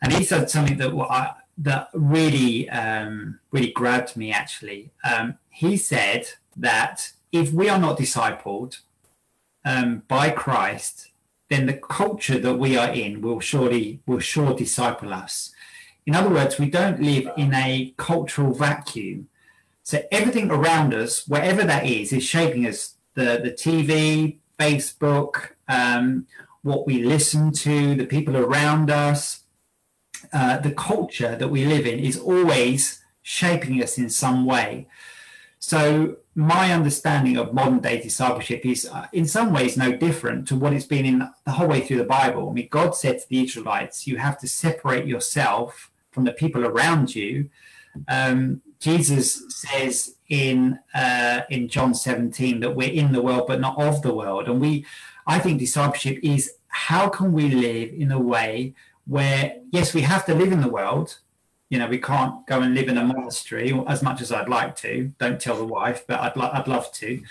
and 0.01 0.13
he 0.13 0.23
said 0.23 0.49
something 0.49 0.77
that 0.77 0.93
well, 0.93 1.09
I 1.09 1.33
that 1.57 1.89
really 1.93 2.69
um, 2.69 3.39
really 3.51 3.71
grabbed 3.71 4.15
me 4.15 4.31
actually. 4.31 4.91
Um, 5.03 5.37
he 5.49 5.77
said 5.77 6.27
that 6.55 7.11
if 7.31 7.51
we 7.51 7.69
are 7.69 7.79
not 7.79 7.97
discipled 7.97 8.79
um, 9.65 10.03
by 10.07 10.29
Christ, 10.29 11.09
then 11.49 11.65
the 11.65 11.73
culture 11.73 12.39
that 12.39 12.55
we 12.55 12.77
are 12.77 12.89
in 12.89 13.21
will 13.21 13.39
surely 13.39 14.01
will 14.05 14.19
sure 14.19 14.53
disciple 14.53 15.13
us. 15.13 15.51
In 16.05 16.15
other 16.15 16.29
words, 16.29 16.57
we 16.57 16.69
don't 16.69 17.01
live 17.01 17.29
in 17.37 17.53
a 17.53 17.93
cultural 17.97 18.53
vacuum. 18.53 19.27
So 19.83 20.03
everything 20.11 20.51
around 20.51 20.93
us, 20.93 21.27
wherever 21.27 21.63
that 21.63 21.85
is, 21.85 22.13
is 22.13 22.23
shaping 22.23 22.65
us. 22.65 22.95
The 23.15 23.39
the 23.43 23.51
TV, 23.51 24.37
Facebook, 24.59 25.51
um, 25.67 26.27
what 26.61 26.85
we 26.85 27.03
listen 27.03 27.51
to, 27.51 27.95
the 27.95 28.05
people 28.05 28.37
around 28.37 28.89
us, 28.89 29.43
uh, 30.33 30.57
the 30.57 30.71
culture 30.71 31.35
that 31.35 31.47
we 31.47 31.65
live 31.65 31.85
in 31.85 31.99
is 31.99 32.17
always 32.17 33.03
shaping 33.21 33.81
us 33.81 33.97
in 33.97 34.09
some 34.09 34.45
way. 34.45 34.87
So 35.59 36.17
my 36.35 36.71
understanding 36.73 37.37
of 37.37 37.53
modern 37.53 37.79
day 37.79 38.01
discipleship 38.01 38.65
is 38.65 38.87
uh, 38.87 39.07
in 39.11 39.25
some 39.25 39.53
ways 39.53 39.77
no 39.77 39.95
different 39.95 40.47
to 40.47 40.55
what 40.55 40.73
it's 40.73 40.85
been 40.85 41.05
in 41.05 41.29
the 41.45 41.51
whole 41.51 41.67
way 41.67 41.81
through 41.81 41.97
the 41.97 42.05
Bible. 42.05 42.49
I 42.49 42.53
mean, 42.53 42.67
God 42.71 42.95
said 42.95 43.19
to 43.19 43.29
the 43.29 43.43
Israelites, 43.43 44.07
you 44.07 44.17
have 44.17 44.39
to 44.39 44.47
separate 44.47 45.05
yourself 45.05 45.91
from 46.11 46.23
the 46.23 46.31
people 46.31 46.65
around 46.65 47.13
you. 47.13 47.49
Um, 48.07 48.61
Jesus 48.79 49.43
says 49.49 50.15
in 50.29 50.79
uh, 50.93 51.41
in 51.49 51.67
John 51.67 51.93
17 51.93 52.59
that 52.61 52.75
we're 52.75 52.91
in 52.91 53.11
the 53.11 53.21
world 53.21 53.45
but 53.47 53.59
not 53.59 53.81
of 53.81 54.01
the 54.01 54.13
world, 54.13 54.47
and 54.47 54.61
we, 54.61 54.85
I 55.27 55.39
think 55.39 55.59
discipleship 55.59 56.19
is 56.23 56.53
how 56.67 57.09
can 57.09 57.33
we 57.33 57.49
live 57.49 57.93
in 57.93 58.11
a 58.11 58.19
way 58.19 58.73
where 59.05 59.55
yes 59.71 59.93
we 59.93 60.01
have 60.01 60.25
to 60.27 60.35
live 60.35 60.51
in 60.51 60.61
the 60.61 60.69
world 60.69 61.19
you 61.69 61.77
know, 61.77 61.87
we 61.87 61.99
can't 61.99 62.45
go 62.47 62.61
and 62.61 62.73
live 62.73 62.89
in 62.89 62.97
a 62.97 63.03
monastery 63.03 63.71
as 63.87 64.01
much 64.01 64.21
as 64.21 64.31
I'd 64.31 64.49
like 64.49 64.75
to. 64.77 65.13
Don't 65.19 65.39
tell 65.39 65.55
the 65.55 65.65
wife, 65.65 66.05
but 66.07 66.19
I'd, 66.19 66.35
lo- 66.35 66.49
I'd 66.51 66.67
love 66.67 66.91
to. 66.93 67.21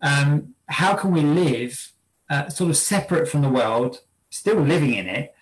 Um, 0.00 0.54
how 0.68 0.94
can 0.94 1.10
we 1.10 1.20
live 1.20 1.92
uh, 2.30 2.48
sort 2.48 2.70
of 2.70 2.76
separate 2.76 3.28
from 3.28 3.42
the 3.42 3.48
world, 3.48 4.02
still 4.30 4.60
living 4.60 4.94
in 4.94 5.06
it, 5.06 5.34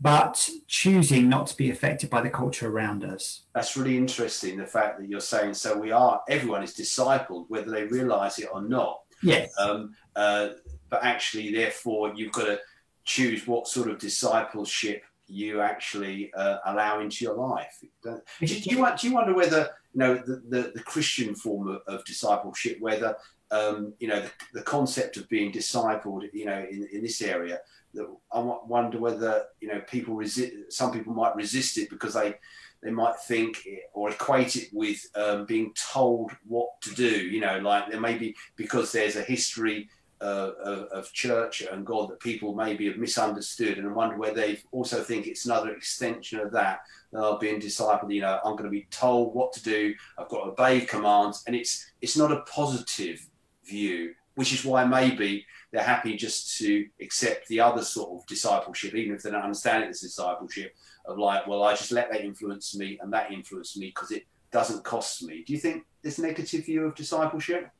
but 0.00 0.48
choosing 0.66 1.28
not 1.28 1.46
to 1.48 1.56
be 1.56 1.70
affected 1.70 2.10
by 2.10 2.20
the 2.20 2.30
culture 2.30 2.68
around 2.68 3.04
us? 3.04 3.42
That's 3.54 3.76
really 3.76 3.96
interesting. 3.96 4.58
The 4.58 4.66
fact 4.66 4.98
that 4.98 5.08
you're 5.08 5.20
saying 5.20 5.54
so, 5.54 5.76
we 5.76 5.90
are 5.90 6.22
everyone 6.28 6.62
is 6.62 6.74
discipled, 6.74 7.46
whether 7.48 7.70
they 7.70 7.84
realise 7.84 8.38
it 8.38 8.48
or 8.52 8.62
not. 8.62 9.00
Yes. 9.22 9.52
Um, 9.58 9.94
uh, 10.14 10.50
but 10.90 11.02
actually, 11.02 11.52
therefore, 11.52 12.12
you've 12.14 12.32
got 12.32 12.44
to 12.44 12.60
choose 13.04 13.46
what 13.46 13.68
sort 13.68 13.88
of 13.88 13.98
discipleship 13.98 15.02
you 15.28 15.60
actually 15.60 16.32
uh, 16.34 16.58
allow 16.66 17.00
into 17.00 17.24
your 17.24 17.34
life. 17.34 17.78
Do, 18.02 18.20
do, 18.40 18.46
you, 18.46 18.60
do 18.60 19.08
you 19.08 19.14
wonder 19.14 19.34
whether 19.34 19.70
you 19.92 19.98
know 19.98 20.14
the, 20.14 20.42
the, 20.48 20.72
the 20.74 20.82
Christian 20.82 21.34
form 21.34 21.68
of, 21.68 21.80
of 21.86 22.04
discipleship, 22.04 22.78
whether 22.80 23.16
um, 23.50 23.94
you 23.98 24.08
know 24.08 24.20
the, 24.20 24.30
the, 24.54 24.62
concept 24.62 25.16
of 25.16 25.28
being 25.28 25.52
discipled, 25.52 26.24
you 26.32 26.46
know, 26.46 26.66
in, 26.70 26.88
in 26.92 27.02
this 27.02 27.22
area, 27.22 27.60
that 27.94 28.06
I 28.32 28.40
wonder 28.40 28.98
whether 28.98 29.44
you 29.60 29.68
know 29.68 29.80
people 29.88 30.14
resist. 30.14 30.52
Some 30.70 30.92
people 30.92 31.14
might 31.14 31.36
resist 31.36 31.78
it 31.78 31.90
because 31.90 32.14
they 32.14 32.34
they 32.82 32.90
might 32.90 33.16
think 33.16 33.66
or 33.92 34.10
equate 34.10 34.56
it 34.56 34.68
with 34.72 35.00
um, 35.14 35.46
being 35.46 35.72
told 35.74 36.32
what 36.46 36.80
to 36.82 36.94
do. 36.94 37.08
You 37.08 37.40
know, 37.40 37.58
like 37.58 37.90
there 37.90 38.00
may 38.00 38.16
be 38.18 38.34
because 38.56 38.92
there's 38.92 39.16
a 39.16 39.22
history 39.22 39.88
uh, 40.20 40.52
of, 40.64 40.78
of, 40.88 41.12
church 41.12 41.62
and 41.70 41.84
God 41.84 42.08
that 42.08 42.20
people 42.20 42.54
maybe 42.54 42.86
have 42.86 42.96
misunderstood 42.96 43.76
and 43.76 43.94
wonder 43.94 44.16
where 44.16 44.32
they 44.32 44.58
also 44.72 45.02
think 45.02 45.26
it's 45.26 45.44
another 45.44 45.74
extension 45.74 46.40
of 46.40 46.50
that. 46.52 46.80
They're 47.12 47.38
being 47.38 47.60
discipled, 47.60 48.12
you 48.12 48.22
know, 48.22 48.40
I'm 48.42 48.52
going 48.52 48.64
to 48.64 48.70
be 48.70 48.86
told 48.90 49.34
what 49.34 49.52
to 49.54 49.62
do. 49.62 49.94
I've 50.16 50.28
got 50.28 50.44
to 50.44 50.50
obey 50.52 50.80
commands, 50.80 51.44
and 51.46 51.54
it's 51.54 51.90
it's 52.00 52.16
not 52.16 52.32
a 52.32 52.40
positive 52.42 53.26
view, 53.68 54.14
which 54.34 54.52
is 54.52 54.64
why 54.64 54.84
maybe 54.84 55.46
they're 55.72 55.82
happy 55.82 56.16
just 56.16 56.58
to 56.58 56.86
accept 57.00 57.48
the 57.48 57.60
other 57.60 57.82
sort 57.82 58.18
of 58.18 58.26
discipleship, 58.26 58.94
even 58.94 59.14
if 59.14 59.22
they 59.22 59.30
don't 59.30 59.42
understand 59.42 59.84
it 59.84 59.90
as 59.90 60.00
discipleship 60.00 60.74
of 61.06 61.18
like, 61.18 61.46
well, 61.46 61.62
I 61.62 61.72
just 61.72 61.92
let 61.92 62.10
that 62.10 62.22
influence 62.22 62.76
me 62.76 62.98
and 63.00 63.12
that 63.12 63.32
influence 63.32 63.76
me 63.76 63.86
because 63.86 64.10
it 64.10 64.24
doesn't 64.50 64.84
cost 64.84 65.22
me. 65.22 65.44
Do 65.46 65.52
you 65.52 65.58
think 65.58 65.84
this 66.02 66.18
negative 66.18 66.64
view 66.66 66.86
of 66.86 66.94
discipleship? 66.94 67.70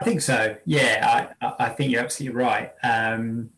I 0.00 0.04
think 0.04 0.20
so. 0.20 0.56
Yeah, 0.64 1.32
I, 1.40 1.52
I 1.58 1.68
think 1.70 1.90
you're 1.90 2.02
absolutely 2.02 2.38
right. 2.38 2.72
Um, 2.82 3.50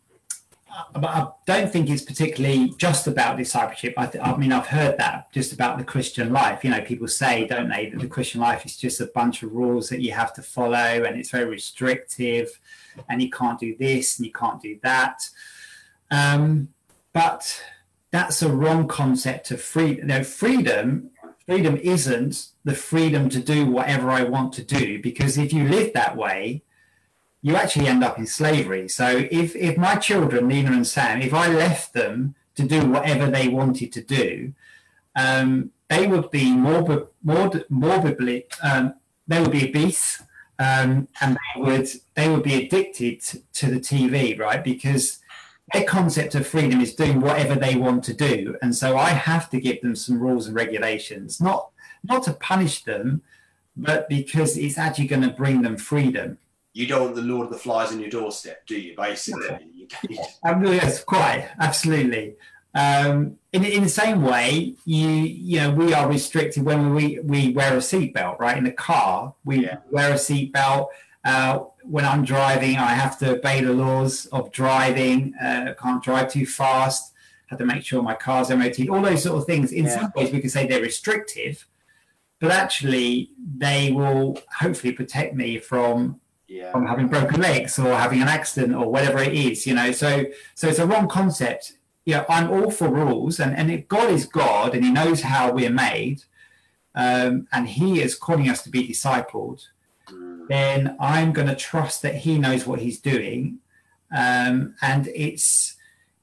but 0.93 1.05
I 1.05 1.27
don't 1.45 1.71
think 1.71 1.89
it's 1.89 2.01
particularly 2.01 2.73
just 2.77 3.07
about 3.07 3.37
discipleship. 3.37 3.93
I, 3.97 4.07
th- 4.07 4.23
I, 4.23 4.35
mean, 4.37 4.51
I've 4.51 4.67
heard 4.67 4.97
that 4.97 5.31
just 5.31 5.53
about 5.53 5.77
the 5.77 5.83
Christian 5.83 6.31
life. 6.31 6.63
You 6.63 6.71
know, 6.71 6.81
people 6.81 7.07
say, 7.07 7.45
don't 7.45 7.69
they, 7.69 7.89
that 7.89 7.99
the 7.99 8.07
Christian 8.07 8.41
life 8.41 8.65
is 8.65 8.77
just 8.77 9.01
a 9.01 9.05
bunch 9.07 9.43
of 9.43 9.51
rules 9.51 9.89
that 9.89 10.01
you 10.01 10.11
have 10.13 10.33
to 10.33 10.41
follow 10.41 10.75
and 10.75 11.17
it's 11.17 11.29
very 11.29 11.45
restrictive 11.45 12.59
and 13.09 13.21
you 13.21 13.29
can't 13.29 13.59
do 13.59 13.75
this 13.77 14.17
and 14.17 14.25
you 14.25 14.31
can't 14.33 14.61
do 14.61 14.79
that. 14.83 15.21
Um, 16.09 16.69
but 17.11 17.63
that's 18.11 18.41
a 18.41 18.51
wrong 18.51 18.87
concept 18.87 19.51
of 19.51 19.61
freedom. 19.61 20.07
Know, 20.07 20.23
freedom 20.23 21.11
freedom 21.45 21.77
isn't 21.77 22.49
the 22.63 22.75
freedom 22.75 23.29
to 23.29 23.39
do 23.39 23.65
whatever 23.65 24.09
I 24.09 24.23
want 24.23 24.53
to 24.53 24.63
do, 24.63 25.01
because 25.01 25.37
if 25.37 25.51
you 25.51 25.67
live 25.67 25.93
that 25.93 26.15
way, 26.15 26.63
you 27.43 27.55
actually 27.57 27.87
end 27.87 28.03
up 28.03 28.17
in 28.17 28.25
slavery. 28.25 28.87
So 28.87 29.27
if, 29.29 29.55
if 29.55 29.77
my 29.77 29.97
children, 29.97 30.47
Nina 30.47 30.71
and 30.71 30.87
Sam, 30.87 31.21
if 31.21 31.33
I 31.33 31.49
left 31.49 31.93
them 31.93 32.35
to 32.55 32.63
do 32.63 32.85
whatever 32.87 33.29
they 33.29 33.49
wanted 33.49 33.91
to 33.93 34.01
do, 34.01 34.53
um, 35.15 35.71
they 35.89 36.07
would 36.07 36.31
be 36.31 36.51
morbid, 36.51 37.07
morbid, 37.21 37.65
morbidly, 37.69 38.45
um, 38.63 38.95
they 39.27 39.41
would 39.41 39.51
be 39.51 39.69
obese, 39.69 40.23
um, 40.57 41.07
and 41.21 41.37
they 41.55 41.61
would 41.61 41.87
they 42.15 42.29
would 42.29 42.43
be 42.43 42.65
addicted 42.65 43.21
to 43.53 43.67
the 43.67 43.79
TV, 43.79 44.39
right? 44.39 44.63
Because 44.63 45.19
their 45.71 45.83
concept 45.83 46.35
of 46.35 46.47
freedom 46.47 46.81
is 46.81 46.95
doing 46.95 47.21
whatever 47.21 47.55
they 47.55 47.75
want 47.75 48.03
to 48.05 48.13
do, 48.13 48.55
and 48.61 48.75
so 48.75 48.97
I 48.97 49.09
have 49.09 49.49
to 49.51 49.59
give 49.59 49.81
them 49.81 49.95
some 49.95 50.19
rules 50.19 50.47
and 50.47 50.55
regulations, 50.55 51.39
not 51.39 51.69
not 52.03 52.23
to 52.23 52.33
punish 52.33 52.83
them, 52.83 53.21
but 53.75 54.09
because 54.09 54.57
it's 54.57 54.77
actually 54.77 55.07
going 55.07 55.21
to 55.23 55.29
bring 55.29 55.61
them 55.61 55.77
freedom. 55.77 56.37
You 56.73 56.87
don't 56.87 57.03
want 57.03 57.15
the 57.15 57.21
Lord 57.21 57.45
of 57.45 57.53
the 57.53 57.59
Flies 57.59 57.91
on 57.91 57.99
your 57.99 58.09
doorstep, 58.09 58.65
do 58.65 58.75
you? 58.75 58.95
Basically, 58.95 59.87
yes, 60.09 61.03
quite 61.05 61.47
absolutely. 61.59 62.35
Um, 62.75 63.37
in, 63.51 63.63
in 63.63 63.83
the 63.83 63.89
same 63.89 64.23
way, 64.23 64.73
you 64.85 65.07
you 65.07 65.59
know 65.59 65.71
we 65.71 65.93
are 65.93 66.09
restricted 66.09 66.63
when 66.63 66.95
we 66.95 67.19
we 67.19 67.51
wear 67.51 67.73
a 67.73 67.77
seatbelt, 67.77 68.39
right? 68.39 68.57
In 68.57 68.63
the 68.63 68.71
car, 68.71 69.35
we 69.45 69.65
yeah. 69.65 69.77
wear 69.91 70.11
a 70.11 70.15
seatbelt. 70.15 70.87
Uh, 71.23 71.59
when 71.83 72.05
I'm 72.05 72.25
driving, 72.25 72.77
I 72.77 72.95
have 72.95 73.19
to 73.19 73.37
obey 73.37 73.61
the 73.61 73.73
laws 73.73 74.25
of 74.27 74.51
driving. 74.51 75.35
Uh, 75.35 75.73
can't 75.79 76.03
drive 76.03 76.31
too 76.31 76.47
fast. 76.47 77.13
Have 77.47 77.59
to 77.59 77.65
make 77.65 77.85
sure 77.85 78.01
my 78.01 78.15
car's 78.15 78.49
MOT. 78.49 78.89
All 78.89 79.01
those 79.01 79.23
sort 79.23 79.37
of 79.37 79.45
things. 79.45 79.71
In 79.71 79.85
yeah. 79.85 79.99
some 79.99 80.11
ways, 80.15 80.31
we 80.31 80.41
can 80.41 80.49
say 80.49 80.65
they're 80.65 80.81
restrictive, 80.81 81.67
but 82.39 82.49
actually, 82.49 83.29
they 83.57 83.91
will 83.91 84.39
hopefully 84.59 84.93
protect 84.93 85.35
me 85.35 85.59
from 85.59 86.19
yeah. 86.47 86.71
from 86.71 86.85
having 86.85 87.07
broken 87.07 87.41
legs 87.41 87.77
or 87.79 87.95
having 87.95 88.21
an 88.21 88.27
accident 88.27 88.75
or 88.75 88.89
whatever 88.89 89.19
it 89.19 89.33
is. 89.33 89.65
You 89.67 89.75
know, 89.75 89.91
so 89.91 90.25
so 90.55 90.67
it's 90.67 90.79
a 90.79 90.87
wrong 90.87 91.07
concept. 91.07 91.73
You 92.05 92.15
know, 92.15 92.25
I'm 92.27 92.51
all 92.51 92.71
for 92.71 92.89
rules, 92.89 93.39
and 93.39 93.55
and 93.55 93.71
if 93.71 93.87
God 93.87 94.09
is 94.11 94.25
God 94.25 94.75
and 94.75 94.83
He 94.83 94.91
knows 94.91 95.21
how 95.21 95.51
we're 95.51 95.69
made, 95.69 96.23
um, 96.95 97.47
and 97.51 97.67
He 97.67 98.01
is 98.01 98.15
calling 98.15 98.49
us 98.49 98.61
to 98.63 98.69
be 98.69 98.87
discipled 98.87 99.63
then 100.49 100.95
I'm 100.99 101.33
going 101.33 101.47
to 101.47 101.55
trust 101.55 102.01
that 102.01 102.15
he 102.15 102.37
knows 102.37 102.65
what 102.65 102.79
he's 102.79 102.99
doing. 102.99 103.59
Um, 104.15 104.75
and 104.81 105.07
it's 105.07 105.75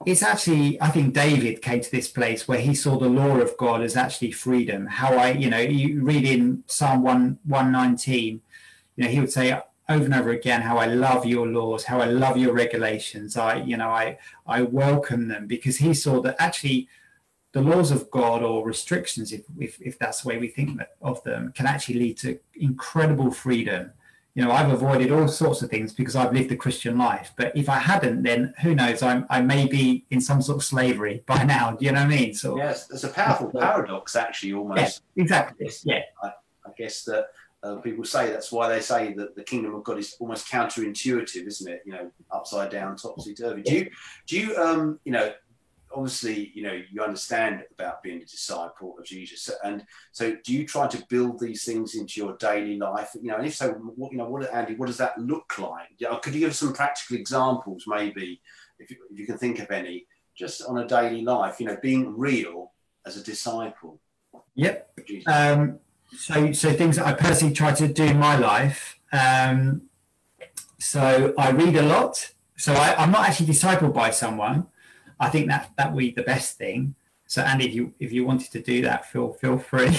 it's 0.07 0.23
actually 0.23 0.81
I 0.81 0.89
think 0.89 1.15
David 1.15 1.61
came 1.61 1.81
to 1.81 1.91
this 1.91 2.09
place 2.09 2.49
where 2.49 2.61
he 2.61 2.75
saw 2.75 2.99
the 2.99 3.09
law 3.09 3.37
of 3.39 3.57
God 3.57 3.83
as 3.83 3.97
actually 3.97 4.33
freedom. 4.33 4.87
How 4.87 5.17
I 5.17 5.33
you 5.33 5.51
know 5.51 5.59
you 5.59 6.03
read 6.03 6.25
in 6.25 6.65
Psalm 6.67 7.03
one 7.03 7.39
one 7.45 7.73
nineteen, 7.73 8.41
you 8.97 9.05
know 9.05 9.11
he 9.11 9.21
would 9.21 9.33
say 9.33 9.61
over 9.91 10.05
and 10.05 10.15
over 10.15 10.31
again 10.31 10.63
how 10.63 10.79
I 10.79 10.87
love 10.87 11.27
your 11.27 11.47
laws, 11.47 11.85
how 11.85 12.01
I 12.01 12.07
love 12.07 12.37
your 12.39 12.55
regulations. 12.55 13.37
I 13.37 13.57
you 13.57 13.77
know 13.77 13.91
I 13.91 14.19
I 14.47 14.63
welcome 14.63 15.29
them 15.29 15.47
because 15.47 15.79
he 15.79 15.93
saw 15.93 16.21
that 16.23 16.37
actually 16.39 16.89
the 17.53 17.61
laws 17.61 17.91
of 17.91 18.09
God 18.13 18.45
or 18.45 18.65
restrictions, 18.65 19.33
if, 19.33 19.43
if, 19.59 19.83
if 19.83 19.99
that's 19.99 20.23
the 20.23 20.29
way 20.29 20.39
we 20.39 20.47
think 20.47 20.81
of 21.03 21.21
them, 21.25 21.53
can 21.53 21.67
actually 21.67 21.97
lead 21.97 22.17
to 22.19 22.39
incredible 22.55 23.33
freedom 23.33 23.91
you 24.35 24.45
know, 24.45 24.53
I've 24.53 24.71
avoided 24.71 25.11
all 25.11 25.27
sorts 25.27 25.61
of 25.63 25.71
things 25.71 25.93
because 25.93 26.15
I've 26.15 26.33
lived 26.33 26.53
a 26.53 26.57
Christian 26.57 26.97
life. 26.97 27.33
But 27.37 27.57
if 27.57 27.69
I 27.69 27.79
hadn't, 27.79 28.23
then 28.23 28.55
who 28.63 28.75
knows? 28.77 29.03
I'm, 29.03 29.27
I 29.29 29.41
may 29.41 29.67
be 29.67 30.07
in 30.11 30.21
some 30.21 30.41
sort 30.41 30.59
of 30.59 30.65
slavery 30.65 31.25
by 31.27 31.43
now. 31.43 31.73
Do 31.73 31.85
you 31.85 31.93
know 31.93 32.05
what 32.05 32.13
I 32.13 32.17
mean? 32.17 32.35
So 32.35 32.57
yes, 32.57 32.87
there's 32.87 33.05
a 33.05 33.09
powerful 33.09 33.51
paradox, 33.61 34.15
actually, 34.15 34.53
almost. 34.53 35.03
Yeah, 35.15 35.23
exactly. 35.23 35.71
Yeah. 35.85 36.03
I, 36.23 36.29
I 36.65 36.71
guess 36.79 37.03
that 37.05 37.27
uh, 37.63 37.77
people 37.77 38.05
say 38.05 38.31
that's 38.31 38.51
why 38.51 38.69
they 38.69 38.81
say 38.81 39.13
that 39.15 39.37
the 39.37 39.43
kingdom 39.43 39.75
of 39.75 39.85
God 39.85 39.99
is 39.99 40.17
almost 40.19 40.49
counterintuitive, 40.49 41.47
isn't 41.47 41.71
it? 41.71 41.83
You 41.85 41.93
know, 41.93 42.11
upside 42.31 42.71
down, 42.71 42.97
topsy 42.97 43.35
turvy. 43.35 43.63
Do 43.63 43.75
you, 43.75 43.91
do 44.27 44.41
you, 44.41 44.57
um, 44.57 44.99
you 45.05 45.13
know, 45.13 45.33
obviously, 45.93 46.53
you 46.55 46.63
know, 46.63 46.81
you 46.91 47.03
understand 47.03 47.65
about 47.73 48.03
being 48.03 48.23
a 48.23 48.25
disciple 48.25 48.97
of 48.99 49.05
Jesus, 49.05 49.51
and 49.63 49.85
so 50.13 50.37
do 50.43 50.55
you 50.55 50.67
try 50.67 50.87
to 50.87 51.05
build 51.11 51.39
these 51.39 51.65
things 51.65 51.97
into 51.97 52.21
your 52.21 52.37
daily 52.39 52.79
life? 52.79 53.11
You 53.21 53.29
know, 53.29 53.37
and 53.37 53.47
if 53.47 53.55
so, 53.55 53.73
what 53.73 54.13
you 54.13 54.19
know, 54.19 54.29
what 54.29 54.53
Andy, 54.53 54.75
what 54.77 54.87
does 54.87 54.99
that 54.99 55.19
look 55.19 55.59
like? 55.59 55.89
Yeah, 55.99 56.17
Could 56.23 56.35
you 56.35 56.41
give 56.41 56.57
some 56.57 56.73
practical 56.73 57.17
examples, 57.17 57.85
maybe, 57.87 58.41
if 58.79 58.91
you, 58.91 58.97
if 59.11 59.19
you 59.19 59.27
can 59.27 59.37
think 59.37 59.59
of 59.59 59.71
any, 59.71 60.07
just 60.35 60.63
on 60.63 60.79
a 60.79 60.87
daily 60.87 61.23
life? 61.23 61.61
You 61.61 61.67
know, 61.67 61.77
being 61.83 62.17
real 62.17 62.73
as 63.05 63.19
a 63.19 63.23
disciple. 63.23 64.01
Yep. 64.55 64.99
Um, 65.27 65.79
so, 66.17 66.53
so 66.53 66.73
things 66.73 66.97
that 66.97 67.07
I 67.07 67.13
personally 67.13 67.55
try 67.55 67.73
to 67.73 67.89
do 67.89 68.05
in 68.05 68.19
my 68.19 68.37
life. 68.37 68.99
Um, 69.13 69.83
so 70.79 71.35
I 71.39 71.51
read 71.51 71.77
a 71.77 71.83
lot. 71.83 72.33
So 72.57 72.75
I, 72.75 72.95
I'm 72.97 73.11
not 73.11 73.29
actually 73.29 73.47
discipled 73.47 73.95
by 73.95 74.11
someone. 74.11 74.67
I 75.19 75.29
think 75.29 75.49
that 75.49 75.71
that 75.77 75.93
would 75.93 75.99
be 75.99 76.11
the 76.11 76.23
best 76.23 76.57
thing. 76.57 76.95
So 77.27 77.43
Andy, 77.43 77.67
if 77.67 77.75
you 77.75 77.95
if 78.01 78.13
you 78.13 78.25
wanted 78.25 78.51
to 78.51 78.61
do 78.61 78.83
that, 78.83 79.07
feel 79.07 79.35
feel 79.35 79.57
free. 79.57 79.87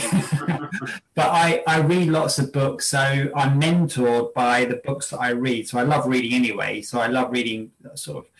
but 1.15 1.29
I 1.29 1.63
I 1.65 1.79
read 1.79 2.09
lots 2.09 2.39
of 2.39 2.51
books, 2.51 2.87
so 2.87 2.99
I'm 2.99 3.61
mentored 3.61 4.33
by 4.33 4.65
the 4.65 4.81
books 4.83 5.11
that 5.11 5.19
I 5.19 5.29
read. 5.29 5.69
So 5.69 5.79
I 5.79 5.83
love 5.83 6.07
reading 6.07 6.33
anyway. 6.33 6.81
So 6.81 6.99
I 6.99 7.07
love 7.07 7.31
reading 7.31 7.71
sort 7.95 8.17
of 8.17 8.31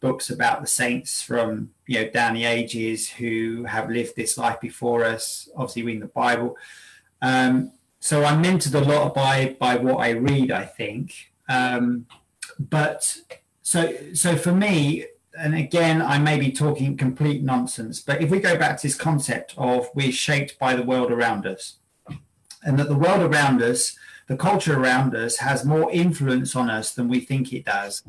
books 0.00 0.30
about 0.30 0.62
the 0.62 0.66
saints 0.66 1.22
from 1.22 1.70
you 1.86 2.00
know 2.00 2.10
down 2.10 2.34
the 2.34 2.44
ages 2.44 3.08
who 3.08 3.64
have 3.64 3.88
lived 3.88 4.16
this 4.16 4.36
life 4.36 4.60
before 4.60 5.04
us. 5.04 5.48
Obviously, 5.54 5.84
reading 5.84 6.00
the 6.00 6.08
Bible. 6.08 6.56
Um, 7.22 7.72
so 8.00 8.24
I'm 8.24 8.42
mentored 8.42 8.74
a 8.74 8.84
lot 8.84 9.14
by 9.14 9.56
by 9.58 9.76
what 9.76 9.96
I 9.96 10.10
read. 10.10 10.50
I 10.50 10.64
think, 10.64 11.32
um, 11.48 12.06
but 12.58 13.16
so 13.62 13.94
so 14.12 14.36
for 14.36 14.52
me, 14.52 15.06
and 15.38 15.54
again, 15.54 16.02
I 16.02 16.18
may 16.18 16.38
be 16.38 16.52
talking 16.52 16.96
complete 16.96 17.42
nonsense, 17.42 18.00
but 18.00 18.22
if 18.22 18.30
we 18.30 18.40
go 18.40 18.58
back 18.58 18.76
to 18.76 18.86
this 18.86 18.96
concept 18.96 19.54
of 19.56 19.88
we're 19.94 20.12
shaped 20.12 20.58
by 20.58 20.76
the 20.76 20.82
world 20.82 21.10
around 21.10 21.46
us, 21.46 21.78
and 22.62 22.78
that 22.78 22.88
the 22.88 22.96
world 22.96 23.22
around 23.22 23.62
us, 23.62 23.96
the 24.26 24.36
culture 24.36 24.78
around 24.78 25.14
us, 25.14 25.38
has 25.38 25.64
more 25.64 25.90
influence 25.90 26.54
on 26.54 26.68
us 26.68 26.92
than 26.92 27.08
we 27.08 27.20
think 27.20 27.52
it 27.52 27.64
does. 27.64 28.02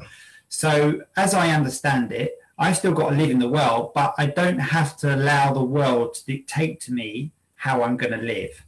So, 0.49 1.01
as 1.17 1.33
I 1.33 1.49
understand 1.49 2.11
it, 2.11 2.39
I 2.57 2.71
still 2.73 2.93
got 2.93 3.09
to 3.09 3.15
live 3.15 3.29
in 3.29 3.39
the 3.39 3.49
world, 3.49 3.91
but 3.93 4.13
I 4.17 4.27
don't 4.27 4.59
have 4.59 4.95
to 4.97 5.13
allow 5.13 5.53
the 5.53 5.63
world 5.63 6.13
to 6.15 6.25
dictate 6.25 6.79
to 6.81 6.93
me 6.93 7.31
how 7.55 7.83
I'm 7.83 7.97
going 7.97 8.17
to 8.17 8.25
live. 8.25 8.64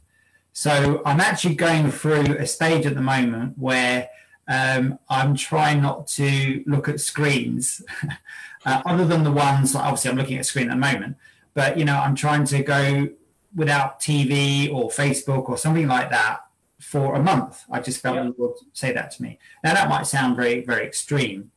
So, 0.58 1.02
I'm 1.06 1.20
actually 1.20 1.54
going 1.54 1.92
through 1.92 2.36
a 2.36 2.44
stage 2.44 2.84
at 2.84 2.96
the 2.96 3.00
moment 3.00 3.56
where 3.58 4.10
um, 4.48 4.98
I'm 5.08 5.36
trying 5.36 5.80
not 5.80 6.08
to 6.18 6.64
look 6.66 6.88
at 6.88 6.98
screens, 6.98 7.80
uh, 8.66 8.82
other 8.84 9.04
than 9.04 9.22
the 9.22 9.30
ones 9.30 9.76
like 9.76 9.84
obviously 9.84 10.10
I'm 10.10 10.16
looking 10.16 10.34
at 10.34 10.40
a 10.40 10.44
screen 10.44 10.68
at 10.68 10.74
the 10.74 10.80
moment. 10.80 11.14
But 11.54 11.78
you 11.78 11.84
know, 11.84 11.96
I'm 11.96 12.16
trying 12.16 12.42
to 12.46 12.64
go 12.64 13.08
without 13.54 14.00
TV 14.00 14.68
or 14.74 14.90
Facebook 14.90 15.48
or 15.48 15.56
something 15.56 15.86
like 15.86 16.10
that 16.10 16.40
for 16.80 17.14
a 17.14 17.22
month. 17.22 17.62
I 17.70 17.78
just 17.78 18.00
felt 18.00 18.16
yeah. 18.16 18.24
you 18.24 18.34
would 18.36 18.54
say 18.72 18.92
that 18.92 19.12
to 19.12 19.22
me. 19.22 19.38
Now 19.62 19.74
that 19.74 19.88
might 19.88 20.08
sound 20.08 20.34
very 20.34 20.62
very 20.62 20.84
extreme, 20.84 21.52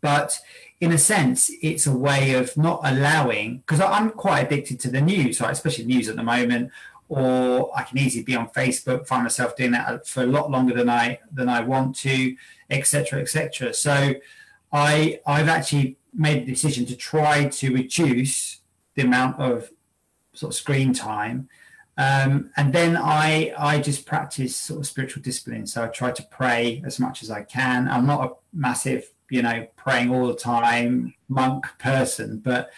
but 0.00 0.38
in 0.80 0.92
a 0.92 0.98
sense, 0.98 1.50
it's 1.60 1.86
a 1.86 1.96
way 1.96 2.34
of 2.34 2.56
not 2.56 2.80
allowing 2.84 3.58
because 3.58 3.80
I'm 3.80 4.10
quite 4.10 4.46
addicted 4.46 4.78
to 4.80 4.90
the 4.90 5.00
news, 5.00 5.40
right? 5.40 5.50
Especially 5.50 5.84
news 5.84 6.08
at 6.08 6.14
the 6.14 6.22
moment, 6.22 6.70
or 7.08 7.70
I 7.76 7.82
can 7.82 7.98
easily 7.98 8.22
be 8.22 8.36
on 8.36 8.48
Facebook, 8.50 9.06
find 9.06 9.22
myself 9.22 9.56
doing 9.56 9.70
that 9.72 10.06
for 10.06 10.22
a 10.22 10.26
lot 10.26 10.50
longer 10.50 10.74
than 10.74 10.90
I 10.90 11.20
than 11.32 11.48
I 11.48 11.60
want 11.60 11.96
to, 12.00 12.36
etc., 12.70 13.20
etc. 13.20 13.72
So 13.72 14.14
I 14.72 15.20
I've 15.26 15.48
actually 15.48 15.96
made 16.12 16.46
the 16.46 16.52
decision 16.52 16.84
to 16.86 16.96
try 16.96 17.48
to 17.48 17.72
reduce 17.72 18.60
the 18.94 19.02
amount 19.02 19.38
of 19.38 19.70
sort 20.34 20.52
of 20.52 20.56
screen 20.56 20.92
time. 20.92 21.48
Um, 21.96 22.50
and 22.56 22.72
then 22.72 22.96
I 22.96 23.52
I 23.58 23.80
just 23.80 24.04
practice 24.06 24.54
sort 24.54 24.80
of 24.80 24.86
spiritual 24.86 25.22
discipline. 25.22 25.66
So 25.66 25.84
I 25.84 25.88
try 25.88 26.10
to 26.10 26.22
pray 26.30 26.82
as 26.84 27.00
much 27.00 27.22
as 27.22 27.30
I 27.30 27.42
can. 27.42 27.88
I'm 27.88 28.06
not 28.06 28.24
a 28.24 28.34
massive, 28.52 29.10
you 29.30 29.42
know, 29.42 29.66
praying 29.76 30.10
all 30.10 30.26
the 30.26 30.36
time 30.36 31.14
monk 31.28 31.64
person, 31.78 32.38
but 32.38 32.70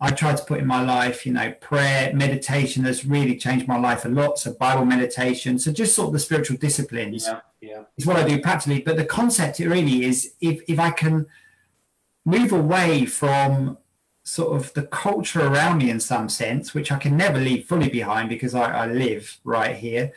I 0.00 0.10
try 0.10 0.34
to 0.34 0.44
put 0.44 0.60
in 0.60 0.66
my 0.66 0.82
life, 0.82 1.26
you 1.26 1.32
know, 1.32 1.52
prayer, 1.60 2.14
meditation 2.14 2.84
has 2.84 3.04
really 3.04 3.36
changed 3.36 3.66
my 3.66 3.78
life 3.78 4.04
a 4.04 4.08
lot. 4.08 4.38
So 4.38 4.52
Bible 4.52 4.84
meditation, 4.84 5.58
so 5.58 5.72
just 5.72 5.94
sort 5.94 6.08
of 6.08 6.12
the 6.12 6.20
spiritual 6.20 6.56
disciplines 6.56 7.26
yeah, 7.26 7.40
yeah. 7.60 7.82
is 7.96 8.06
what 8.06 8.16
I 8.16 8.26
do 8.26 8.40
practically. 8.40 8.80
But 8.80 8.96
the 8.96 9.04
concept 9.04 9.58
it 9.58 9.68
really 9.68 10.04
is 10.04 10.34
if 10.40 10.62
if 10.68 10.78
I 10.78 10.92
can 10.92 11.26
move 12.24 12.52
away 12.52 13.06
from 13.06 13.78
sort 14.22 14.54
of 14.54 14.72
the 14.74 14.82
culture 14.82 15.40
around 15.40 15.78
me 15.78 15.90
in 15.90 15.98
some 15.98 16.28
sense, 16.28 16.74
which 16.74 16.92
I 16.92 16.98
can 16.98 17.16
never 17.16 17.38
leave 17.38 17.64
fully 17.64 17.88
behind 17.88 18.28
because 18.28 18.54
I, 18.54 18.84
I 18.84 18.86
live 18.86 19.40
right 19.42 19.74
here. 19.74 20.12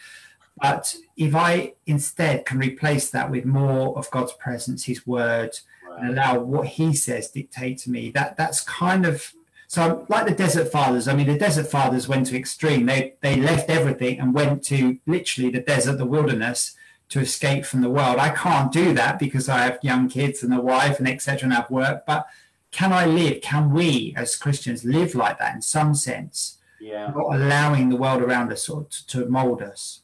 But 0.62 0.94
if 1.17 1.34
I 1.34 1.74
instead 1.88 2.46
can 2.46 2.60
replace 2.60 3.10
that 3.12 3.32
with 3.32 3.46
more 3.46 3.98
of 3.98 4.12
God's 4.12 4.34
presence, 4.34 4.84
His 4.84 5.08
Word, 5.08 5.58
and 5.98 6.12
allow 6.12 6.39
what 6.39 6.67
He 6.67 6.94
says 6.94 7.32
dictate 7.32 7.80
to 7.80 7.89
me, 7.89 8.12
that 8.12 8.38
that's 8.38 8.62
kind 8.62 9.06
of 9.06 9.34
so 9.71 10.05
like 10.10 10.25
the 10.25 10.34
Desert 10.34 10.69
Fathers, 10.69 11.07
I 11.07 11.15
mean, 11.15 11.27
the 11.27 11.38
Desert 11.38 11.65
Fathers 11.65 12.05
went 12.05 12.27
to 12.27 12.36
extreme. 12.38 12.88
They 12.88 13.13
they 13.21 13.38
left 13.38 13.69
everything 13.69 14.19
and 14.19 14.34
went 14.34 14.65
to 14.65 14.99
literally 15.07 15.49
the 15.49 15.62
desert, 15.62 15.97
the 15.97 16.05
wilderness, 16.05 16.75
to 17.07 17.21
escape 17.21 17.63
from 17.63 17.79
the 17.79 17.89
world. 17.89 18.17
I 18.17 18.31
can't 18.31 18.69
do 18.69 18.93
that 18.95 19.17
because 19.17 19.47
I 19.47 19.60
have 19.60 19.79
young 19.81 20.10
kids 20.10 20.43
and 20.43 20.53
a 20.53 20.60
wife 20.60 20.99
and 20.99 21.07
etc. 21.07 21.45
and 21.45 21.53
I 21.53 21.62
have 21.62 21.71
work. 21.71 22.05
But 22.05 22.27
can 22.71 22.91
I 22.91 23.05
live? 23.05 23.41
Can 23.41 23.71
we 23.71 24.13
as 24.17 24.36
Christians 24.36 24.84
live 24.84 25.15
like 25.15 25.39
that 25.39 25.55
in 25.55 25.62
some 25.62 25.95
sense? 25.95 26.57
Yeah. 26.81 27.10
Not 27.15 27.34
allowing 27.34 27.88
the 27.88 27.95
world 27.95 28.21
around 28.21 28.51
us 28.51 28.65
sort 28.65 28.93
of 28.93 29.07
to 29.07 29.25
mold 29.27 29.62
us. 29.62 30.00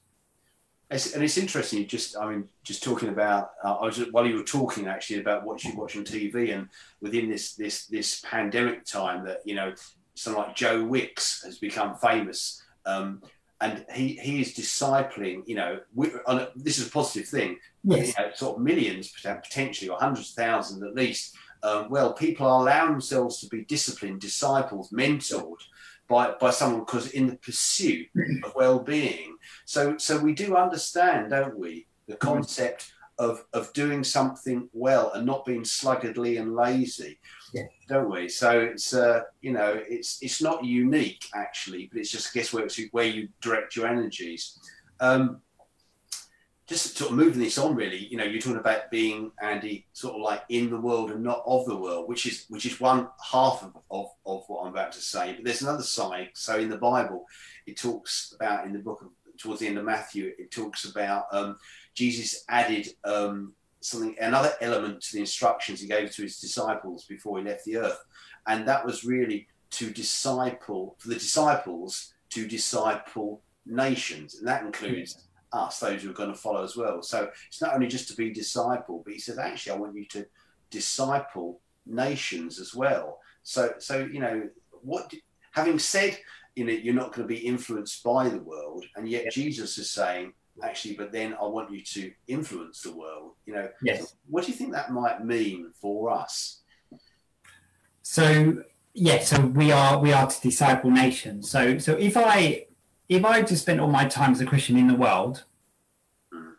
It's, 0.90 1.14
and 1.14 1.24
it's 1.24 1.38
interesting. 1.38 1.86
Just, 1.86 2.18
I 2.18 2.30
mean, 2.30 2.48
just 2.64 2.84
talking 2.84 3.10
about. 3.10 3.52
Uh, 3.64 3.76
I 3.76 3.86
was 3.86 4.00
while 4.12 4.26
you 4.26 4.38
were 4.38 4.44
talking 4.44 4.88
actually 4.88 5.20
about 5.20 5.46
what 5.46 5.64
you 5.64 5.76
watch 5.76 5.98
on 5.98 6.06
TV, 6.06 6.56
and 6.56 6.70
within 7.02 7.30
this 7.30 7.56
this 7.56 7.88
this 7.88 8.22
pandemic 8.22 8.86
time, 8.86 9.26
that 9.26 9.40
you 9.44 9.56
know, 9.56 9.74
someone 10.16 10.48
like 10.48 10.56
Joe 10.56 10.84
Wicks 10.86 11.44
has 11.44 11.58
become 11.58 11.96
famous, 11.96 12.64
um, 12.86 13.22
and 13.60 13.86
he 13.94 14.14
he 14.14 14.40
is 14.40 14.56
discipling. 14.56 15.44
You 15.46 15.56
know, 15.56 15.80
we, 15.94 16.10
a, 16.26 16.48
this 16.56 16.80
is 16.80 16.88
a 16.88 16.92
positive 16.92 17.28
thing. 17.28 17.58
Yes. 17.84 18.08
You 18.18 18.24
know, 18.24 18.32
sort 18.34 18.56
of 18.56 18.64
millions 18.64 19.12
potentially, 19.12 19.90
or 19.90 20.00
hundreds 20.00 20.30
of 20.30 20.36
thousands 20.36 20.84
at 20.84 20.96
least. 20.96 21.36
Um, 21.64 21.90
well, 21.90 22.14
people 22.14 22.46
are 22.46 22.62
allowing 22.62 22.92
themselves 22.92 23.40
to 23.40 23.48
be 23.48 23.66
disciplined, 23.66 24.22
disciples, 24.22 24.92
mentored 24.92 25.60
by, 26.08 26.34
by 26.40 26.52
someone 26.52 26.82
because 26.82 27.10
in 27.12 27.28
the 27.28 27.36
pursuit 27.36 28.08
of 28.44 28.54
well-being. 28.56 29.37
So 29.68 29.98
so 29.98 30.18
we 30.18 30.34
do 30.34 30.56
understand, 30.56 31.32
don't 31.32 31.60
we, 31.60 31.88
the 32.08 32.14
mm-hmm. 32.14 32.26
concept 32.26 32.94
of 33.20 33.44
of 33.52 33.74
doing 33.74 34.02
something 34.02 34.70
well 34.72 35.12
and 35.12 35.26
not 35.26 35.46
being 35.46 35.64
sluggardly 35.64 36.40
and 36.40 36.56
lazy. 36.56 37.20
Yeah. 37.54 37.64
Don't 37.90 38.10
we? 38.10 38.30
So 38.30 38.62
it's 38.62 38.94
uh, 38.94 39.24
you 39.42 39.52
know 39.52 39.78
it's 39.90 40.20
it's 40.22 40.42
not 40.42 40.64
unique 40.64 41.26
actually, 41.36 41.90
but 41.92 42.00
it's 42.00 42.12
just 42.12 42.30
I 42.30 42.40
guess 42.40 42.54
where 42.54 42.68
where 42.92 43.06
you 43.06 43.28
direct 43.42 43.76
your 43.76 43.88
energies. 43.88 44.58
Um, 45.02 45.42
just 46.66 46.98
sort 46.98 47.12
of 47.12 47.18
moving 47.18 47.40
this 47.40 47.58
on 47.58 47.76
really 47.76 48.08
you 48.08 48.18
know 48.18 48.26
you're 48.26 48.42
talking 48.42 48.60
about 48.60 48.92
being 48.92 49.32
andy 49.42 49.88
sort 49.94 50.16
of 50.16 50.22
like 50.22 50.44
in 50.50 50.70
the 50.70 50.78
world 50.78 51.12
and 51.12 51.24
not 51.24 51.42
of 51.48 51.66
the 51.66 51.76
world 51.76 52.10
which 52.10 52.26
is 52.26 52.44
which 52.50 52.66
is 52.66 52.78
one 52.82 53.08
half 53.32 53.64
of, 53.64 53.82
of, 53.90 54.08
of 54.26 54.44
what 54.48 54.64
i'm 54.64 54.74
about 54.74 54.92
to 54.92 55.00
say 55.00 55.34
but 55.34 55.46
there's 55.46 55.62
another 55.62 55.82
side 55.82 56.28
so 56.34 56.60
in 56.60 56.68
the 56.68 56.78
bible 56.78 57.26
it 57.66 57.78
talks 57.78 58.34
about 58.36 58.66
in 58.66 58.74
the 58.74 58.80
book 58.80 59.02
of 59.02 59.08
towards 59.38 59.60
the 59.60 59.68
end 59.68 59.78
of 59.78 59.86
matthew 59.86 60.34
it 60.38 60.52
talks 60.52 60.86
about 60.86 61.26
um, 61.32 61.58
jesus 61.94 62.44
added 62.50 62.88
um, 63.04 63.54
something 63.80 64.16
another 64.20 64.54
element 64.62 65.02
to 65.02 65.14
the 65.14 65.20
instructions 65.20 65.80
he 65.80 65.88
gave 65.88 66.12
to 66.12 66.24
his 66.24 66.40
disciples 66.40 67.06
before 67.06 67.38
he 67.38 67.46
left 67.46 67.66
the 67.66 67.78
earth 67.78 68.04
and 68.48 68.68
that 68.68 68.86
was 68.86 69.04
really 69.04 69.48
to 69.70 69.90
disciple 69.90 70.96
for 71.00 71.10
the 71.10 71.16
disciples 71.16 72.14
to 72.30 72.48
disciple 72.48 73.42
nations 73.66 74.36
and 74.36 74.48
that 74.48 74.64
includes 74.64 75.28
us, 75.54 75.80
those 75.80 76.04
who 76.04 76.10
are 76.10 76.14
going 76.14 76.32
to 76.32 76.38
follow 76.38 76.64
as 76.64 76.76
well. 76.76 77.02
So 77.02 77.30
it's 77.48 77.62
not 77.62 77.74
only 77.74 77.88
just 77.88 78.08
to 78.10 78.16
be 78.16 78.32
disciple, 78.32 79.02
but 79.04 79.14
he 79.14 79.20
says, 79.20 79.38
actually, 79.38 79.74
I 79.74 79.78
want 79.78 79.96
you 79.96 80.06
to 80.06 80.26
disciple 80.70 81.62
nations 81.86 82.60
as 82.60 82.74
well. 82.74 83.20
So, 83.44 83.74
so 83.80 84.00
you 84.00 84.20
know, 84.20 84.50
what 84.82 85.14
having 85.52 85.80
said, 85.80 86.18
you 86.58 86.66
know, 86.66 86.74
you're 86.74 86.96
not 86.96 87.14
going 87.14 87.28
to 87.28 87.34
be 87.34 87.46
influenced 87.46 88.04
by 88.04 88.28
the 88.28 88.40
world, 88.40 88.84
and 88.96 89.08
yet 89.08 89.32
Jesus 89.32 89.78
is 89.78 89.92
saying, 89.92 90.34
actually, 90.64 90.96
but 90.96 91.12
then 91.12 91.36
I 91.36 91.46
want 91.46 91.72
you 91.72 91.82
to 91.82 92.12
influence 92.28 92.82
the 92.82 92.94
world. 92.94 93.34
You 93.46 93.54
know, 93.54 93.70
yes. 93.84 94.16
What 94.28 94.46
do 94.46 94.52
you 94.52 94.58
think 94.58 94.74
that 94.74 94.92
might 94.92 95.24
mean 95.24 95.72
for 95.80 96.10
us? 96.10 96.62
So, 98.02 98.64
yeah, 98.94 99.20
so 99.20 99.40
we 99.42 99.72
are 99.72 100.00
we 100.00 100.12
are 100.14 100.28
to 100.28 100.42
disciple 100.42 100.90
nations. 100.90 101.48
So, 101.50 101.78
so 101.78 101.94
if 101.94 102.18
I 102.18 102.66
if 103.08 103.24
I 103.24 103.44
just 103.44 103.62
spent 103.62 103.80
all 103.80 103.92
my 103.92 104.06
time 104.06 104.32
as 104.32 104.42
a 104.42 104.46
Christian 104.46 104.78
in 104.78 104.88
the 104.88 104.96
world, 104.96 105.44
mm. 106.34 106.54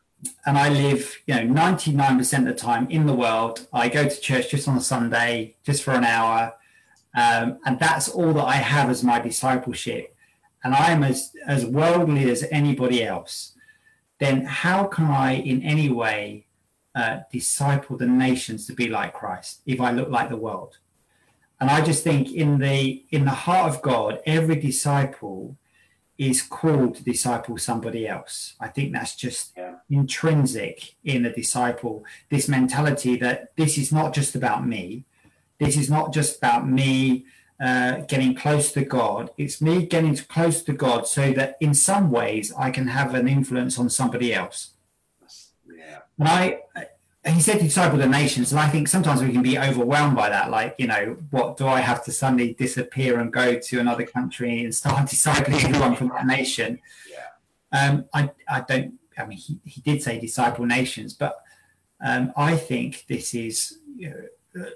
and 0.47 0.57
I 0.57 0.69
live, 0.69 1.19
you 1.27 1.35
know, 1.35 1.61
99% 1.61 2.39
of 2.39 2.45
the 2.45 2.55
time 2.55 2.89
in 2.89 3.07
the 3.07 3.15
world, 3.15 3.67
I 3.73 3.89
go 3.89 4.09
to 4.09 4.21
church 4.21 4.51
just 4.51 4.69
on 4.69 4.77
a 4.77 4.81
Sunday, 4.81 5.57
just 5.65 5.83
for 5.83 5.91
an 5.91 6.05
hour, 6.05 6.55
Um, 7.19 7.59
and 7.65 7.81
that's 7.81 8.09
all 8.09 8.33
that 8.35 8.45
I 8.45 8.57
have 8.75 8.89
as 8.91 9.03
my 9.03 9.19
discipleship. 9.19 10.15
And 10.63 10.73
I 10.73 10.93
am 10.93 11.03
as, 11.03 11.33
as 11.47 11.67
worldly 11.67 12.31
as 12.31 12.45
anybody 12.51 13.05
else. 13.05 13.55
Then 14.21 14.45
how 14.45 14.85
can 14.85 15.07
I, 15.07 15.33
in 15.33 15.63
any 15.63 15.89
way, 15.89 16.47
uh, 16.95 17.21
disciple 17.33 17.97
the 17.97 18.07
nations 18.07 18.67
to 18.67 18.73
be 18.73 18.89
like 18.89 19.15
Christ 19.15 19.63
if 19.67 19.81
I 19.81 19.91
look 19.91 20.11
like 20.11 20.29
the 20.29 20.37
world? 20.37 20.79
And 21.61 21.71
I 21.71 21.85
just 21.85 22.05
think 22.05 22.33
in 22.33 22.59
the 22.59 23.05
in 23.11 23.25
the 23.25 23.39
heart 23.45 23.69
of 23.73 23.83
God, 23.83 24.21
every 24.25 24.57
disciple 24.57 25.57
is 26.17 26.43
called 26.43 26.95
to 26.97 27.05
disciple 27.05 27.59
somebody 27.59 28.07
else. 28.07 28.55
I 28.61 28.69
think 28.69 28.93
that's 28.93 29.17
just 29.17 29.53
yeah. 29.57 29.75
intrinsic 29.91 30.95
in 31.03 31.27
a 31.27 31.33
disciple. 31.33 32.05
This 32.31 32.49
mentality 32.49 33.17
that 33.17 33.57
this 33.57 33.77
is 33.77 33.91
not 33.93 34.15
just 34.15 34.37
about 34.37 34.67
me. 34.67 35.05
This 35.59 35.77
is 35.77 35.91
not 35.91 36.13
just 36.13 36.39
about 36.39 36.69
me 36.69 37.27
uh, 37.61 38.03
getting 38.03 38.35
close 38.35 38.73
to 38.73 38.85
God. 38.85 39.31
It's 39.37 39.61
me 39.61 39.85
getting 39.85 40.17
close 40.17 40.63
to 40.63 40.73
God 40.73 41.07
so 41.07 41.33
that 41.33 41.57
in 41.61 41.75
some 41.75 42.11
ways 42.11 42.53
I 42.57 42.71
can 42.71 42.89
have 42.89 43.15
an 43.15 43.27
influence 43.27 43.79
on 43.79 43.91
somebody 43.91 44.33
else. 44.33 44.75
Yeah. 45.67 45.99
And 46.19 46.29
I, 46.29 46.61
he 47.27 47.41
said 47.41 47.59
disciple 47.59 47.99
the 47.99 48.07
nations, 48.07 48.53
and 48.53 48.61
I 48.61 48.69
think 48.69 48.89
sometimes 48.89 49.23
we 49.23 49.33
can 49.33 49.43
be 49.43 49.59
overwhelmed 49.59 50.17
by 50.17 50.29
that. 50.29 50.51
Like, 50.51 50.77
you 50.79 50.87
know, 50.87 51.17
what 51.31 51.57
do 51.57 51.67
I 51.67 51.81
have 51.81 52.05
to 52.05 52.13
suddenly 52.13 52.55
disappear 52.55 53.19
and 53.19 53.33
go 53.33 53.59
to 53.59 53.81
another 53.81 54.07
country 54.07 54.63
and 54.65 54.75
start 54.75 55.09
discipling 55.11 55.65
everyone 55.65 55.97
from 55.97 56.09
that 56.09 56.27
nation? 56.27 56.79
Yeah. 57.11 57.81
Um, 57.81 58.05
I, 58.15 58.31
I 58.49 58.61
don't. 58.61 58.95
I 59.19 59.27
mean, 59.27 59.39
he, 59.39 59.59
he 59.65 59.81
did 59.81 60.01
say 60.01 60.21
disciple 60.21 60.65
nations, 60.65 61.13
but 61.13 61.43
um, 62.01 62.33
I 62.37 62.57
think 62.57 63.07
this 63.09 63.35
is. 63.35 63.79
You 63.97 64.11
know, 64.11 64.23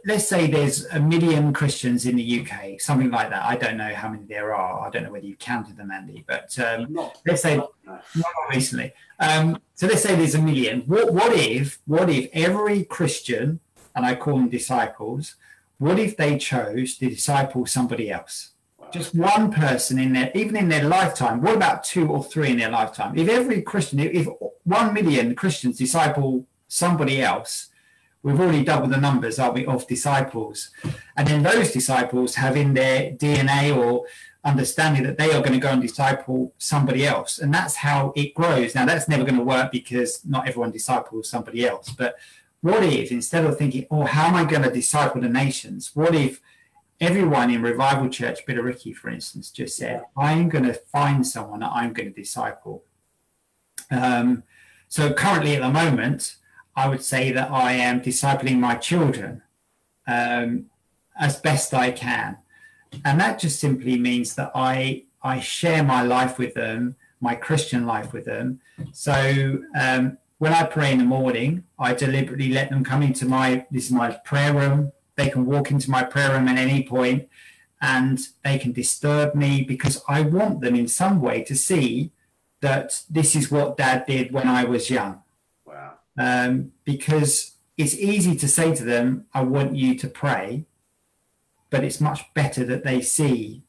let's 0.04 0.26
say 0.28 0.46
there's 0.46 0.84
a 0.86 1.00
million 1.00 1.52
Christians 1.52 2.06
in 2.06 2.16
the 2.16 2.40
UK, 2.40 2.80
something 2.80 3.10
like 3.10 3.30
that. 3.30 3.44
I 3.44 3.56
don't 3.56 3.76
know 3.76 3.94
how 3.94 4.08
many 4.08 4.24
there 4.24 4.54
are. 4.54 4.86
I 4.86 4.90
don't 4.90 5.04
know 5.04 5.12
whether 5.12 5.26
you've 5.26 5.38
counted 5.38 5.76
them, 5.76 5.90
Andy, 5.90 6.24
but 6.26 6.56
um, 6.58 6.92
not, 6.92 7.18
let's 7.26 7.42
say 7.42 7.56
not, 7.56 7.72
no. 7.84 8.00
not 8.14 8.54
recently. 8.54 8.92
Um, 9.18 9.60
so 9.74 9.86
let's 9.86 10.02
say 10.02 10.14
there's 10.14 10.34
a 10.34 10.42
million. 10.42 10.82
What, 10.82 11.12
what 11.12 11.32
if 11.32 11.80
what 11.86 12.10
if 12.10 12.28
every 12.32 12.84
Christian, 12.84 13.60
and 13.94 14.04
I 14.04 14.14
call 14.14 14.36
them 14.36 14.48
disciples, 14.48 15.36
what 15.78 15.98
if 15.98 16.16
they 16.16 16.38
chose 16.38 16.96
to 16.98 17.08
disciple 17.08 17.66
somebody 17.66 18.10
else? 18.10 18.50
Wow. 18.78 18.90
Just 18.92 19.14
one 19.14 19.50
person 19.50 19.98
in 19.98 20.12
their, 20.12 20.30
even 20.34 20.56
in 20.56 20.68
their 20.68 20.84
lifetime. 20.84 21.40
What 21.40 21.56
about 21.56 21.82
two 21.82 22.08
or 22.08 22.22
three 22.22 22.50
in 22.50 22.58
their 22.58 22.70
lifetime? 22.70 23.16
If 23.18 23.28
every 23.28 23.62
Christian, 23.62 24.00
if 24.00 24.28
one 24.64 24.92
million 24.92 25.34
Christians 25.34 25.78
disciple 25.78 26.46
somebody 26.68 27.22
else, 27.22 27.68
we've 28.22 28.40
already 28.40 28.64
doubled 28.64 28.92
the 28.92 28.96
numbers, 28.96 29.38
are 29.38 29.52
we, 29.52 29.66
of 29.66 29.86
disciples? 29.86 30.70
And 31.16 31.26
then 31.26 31.42
those 31.42 31.72
disciples 31.72 32.36
have 32.36 32.56
in 32.56 32.74
their 32.74 33.12
DNA 33.12 33.76
or 33.76 34.06
understanding 34.44 35.02
that 35.04 35.18
they 35.18 35.32
are 35.32 35.40
going 35.40 35.52
to 35.52 35.58
go 35.58 35.68
and 35.68 35.82
disciple 35.82 36.52
somebody 36.58 37.06
else. 37.06 37.38
And 37.38 37.52
that's 37.52 37.76
how 37.76 38.12
it 38.16 38.34
grows. 38.34 38.74
Now, 38.74 38.86
that's 38.86 39.08
never 39.08 39.24
going 39.24 39.36
to 39.36 39.44
work 39.44 39.70
because 39.70 40.24
not 40.24 40.48
everyone 40.48 40.70
disciples 40.70 41.28
somebody 41.28 41.66
else. 41.66 41.90
But 41.90 42.16
what 42.60 42.82
if, 42.82 43.10
instead 43.10 43.44
of 43.44 43.58
thinking, 43.58 43.86
oh, 43.90 44.04
how 44.04 44.26
am 44.26 44.34
I 44.34 44.44
going 44.44 44.62
to 44.62 44.70
disciple 44.70 45.20
the 45.20 45.28
nations? 45.28 45.90
What 45.94 46.14
if 46.14 46.40
everyone 47.00 47.50
in 47.50 47.62
Revival 47.62 48.08
Church, 48.08 48.46
Billericay, 48.46 48.94
for 48.94 49.10
instance, 49.10 49.50
just 49.50 49.76
said, 49.76 50.04
I'm 50.16 50.48
going 50.48 50.64
to 50.64 50.74
find 50.74 51.26
someone 51.26 51.60
that 51.60 51.72
I'm 51.72 51.92
going 51.92 52.12
to 52.12 52.20
disciple? 52.20 52.84
Um, 53.90 54.44
so 54.88 55.12
currently 55.12 55.56
at 55.56 55.62
the 55.62 55.70
moment, 55.70 56.36
I 56.74 56.88
would 56.88 57.02
say 57.02 57.32
that 57.32 57.50
I 57.50 57.72
am 57.72 58.00
discipling 58.00 58.58
my 58.58 58.76
children 58.76 59.42
um, 60.06 60.66
as 61.18 61.40
best 61.40 61.74
I 61.74 61.90
can. 61.90 62.38
And 63.04 63.20
that 63.20 63.38
just 63.38 63.60
simply 63.60 63.98
means 63.98 64.34
that 64.36 64.52
I, 64.54 65.04
I 65.22 65.40
share 65.40 65.82
my 65.82 66.02
life 66.02 66.38
with 66.38 66.54
them, 66.54 66.96
my 67.20 67.34
Christian 67.34 67.86
life 67.86 68.12
with 68.12 68.24
them. 68.24 68.60
So 68.92 69.58
um, 69.78 70.18
when 70.38 70.52
I 70.52 70.64
pray 70.64 70.92
in 70.92 70.98
the 70.98 71.04
morning, 71.04 71.64
I 71.78 71.94
deliberately 71.94 72.50
let 72.52 72.70
them 72.70 72.84
come 72.84 73.02
into 73.02 73.26
my, 73.26 73.66
this 73.70 73.86
is 73.86 73.92
my 73.92 74.12
prayer 74.24 74.52
room. 74.52 74.92
They 75.16 75.30
can 75.30 75.46
walk 75.46 75.70
into 75.70 75.90
my 75.90 76.04
prayer 76.04 76.32
room 76.32 76.48
at 76.48 76.58
any 76.58 76.82
point 76.84 77.28
and 77.80 78.18
they 78.44 78.58
can 78.58 78.72
disturb 78.72 79.34
me 79.34 79.62
because 79.62 80.02
I 80.08 80.22
want 80.22 80.60
them 80.60 80.74
in 80.74 80.88
some 80.88 81.20
way 81.20 81.42
to 81.44 81.54
see 81.54 82.12
that 82.60 83.02
this 83.10 83.34
is 83.34 83.50
what 83.50 83.76
dad 83.76 84.06
did 84.06 84.32
when 84.32 84.46
I 84.46 84.64
was 84.64 84.88
young 84.88 85.21
um, 86.18 86.72
because 86.84 87.52
it's 87.76 87.94
easy 87.94 88.36
to 88.36 88.48
say 88.48 88.74
to 88.74 88.84
them, 88.84 89.26
I 89.32 89.42
want 89.42 89.76
you 89.76 89.94
to 89.96 90.08
pray, 90.08 90.66
but 91.70 91.84
it's 91.84 92.00
much 92.00 92.32
better 92.34 92.64
that 92.64 92.84
they 92.84 93.00
see 93.00 93.62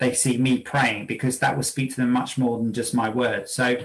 they 0.00 0.14
see 0.14 0.38
me 0.38 0.58
praying 0.58 1.06
because 1.06 1.38
that 1.38 1.54
will 1.54 1.62
speak 1.62 1.90
to 1.90 1.96
them 1.96 2.10
much 2.10 2.38
more 2.38 2.56
than 2.58 2.72
just 2.72 2.94
my 2.94 3.08
words. 3.08 3.52
So, 3.52 3.76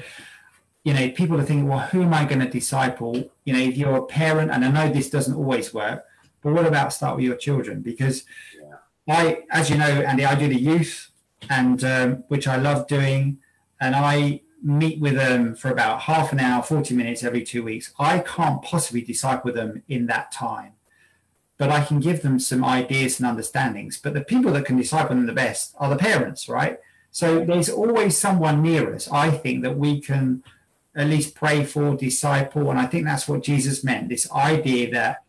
you 0.86 0.94
know, 0.94 1.10
people 1.12 1.40
are 1.40 1.44
thinking, 1.44 1.68
well, 1.68 1.80
who 1.80 2.04
am 2.04 2.14
I 2.14 2.24
going 2.24 2.40
to 2.40 2.50
disciple? 2.50 3.30
You 3.44 3.54
know, 3.54 3.60
if 3.60 3.76
you're 3.76 3.98
a 3.98 4.06
parent, 4.06 4.50
and 4.50 4.64
I 4.64 4.72
know 4.72 4.92
this 4.92 5.10
doesn't 5.10 5.36
always 5.36 5.74
work, 5.74 6.06
but 6.42 6.54
what 6.54 6.66
about 6.66 6.94
start 6.94 7.18
with 7.18 7.26
your 7.26 7.36
children? 7.36 7.82
Because 7.82 8.24
yeah. 8.58 8.76
I, 9.10 9.44
as 9.52 9.70
you 9.70 9.78
know, 9.78 9.86
Andy, 9.86 10.26
I 10.26 10.36
do 10.36 10.48
the 10.48 10.60
youth, 10.60 11.12
and 11.50 11.84
um, 11.84 12.24
which 12.30 12.48
I 12.48 12.56
love 12.56 12.88
doing, 12.88 13.40
and 13.82 13.94
I 13.94 14.42
meet 14.62 15.00
with 15.00 15.16
them 15.16 15.56
for 15.56 15.70
about 15.70 16.02
half 16.02 16.32
an 16.32 16.40
hour, 16.40 16.64
40 16.64 16.96
minutes 16.96 17.24
every 17.24 17.44
two 17.44 17.64
weeks. 17.64 17.94
I 18.00 18.20
can't 18.20 18.62
possibly 18.62 19.02
disciple 19.02 19.54
them 19.54 19.84
in 19.88 20.08
that 20.08 20.32
time, 20.32 20.74
but 21.58 21.70
I 21.70 21.84
can 21.84 22.00
give 22.00 22.22
them 22.22 22.40
some 22.40 22.64
ideas 22.64 23.20
and 23.20 23.28
understandings. 23.28 24.00
But 24.02 24.14
the 24.14 24.22
people 24.22 24.52
that 24.54 24.66
can 24.66 24.78
disciple 24.78 25.16
them 25.16 25.26
the 25.26 25.34
best 25.34 25.76
are 25.78 25.90
the 25.90 25.98
parents, 25.98 26.50
right? 26.50 26.80
So 27.12 27.46
there's 27.46 27.70
always 27.70 28.18
someone 28.18 28.62
near 28.62 28.94
us, 28.94 29.10
I 29.10 29.32
think, 29.32 29.64
that 29.64 29.78
we 29.78 30.02
can 30.02 30.44
at 30.96 31.08
least 31.08 31.36
pray 31.36 31.64
for, 31.64 31.96
disciple. 31.96 32.70
And 32.70 32.80
I 32.80 32.88
think 32.88 33.06
that's 33.06 33.28
what 33.28 33.44
Jesus 33.44 33.84
meant 33.84 34.10
this 34.10 34.30
idea 34.32 34.92
that. 34.92 35.24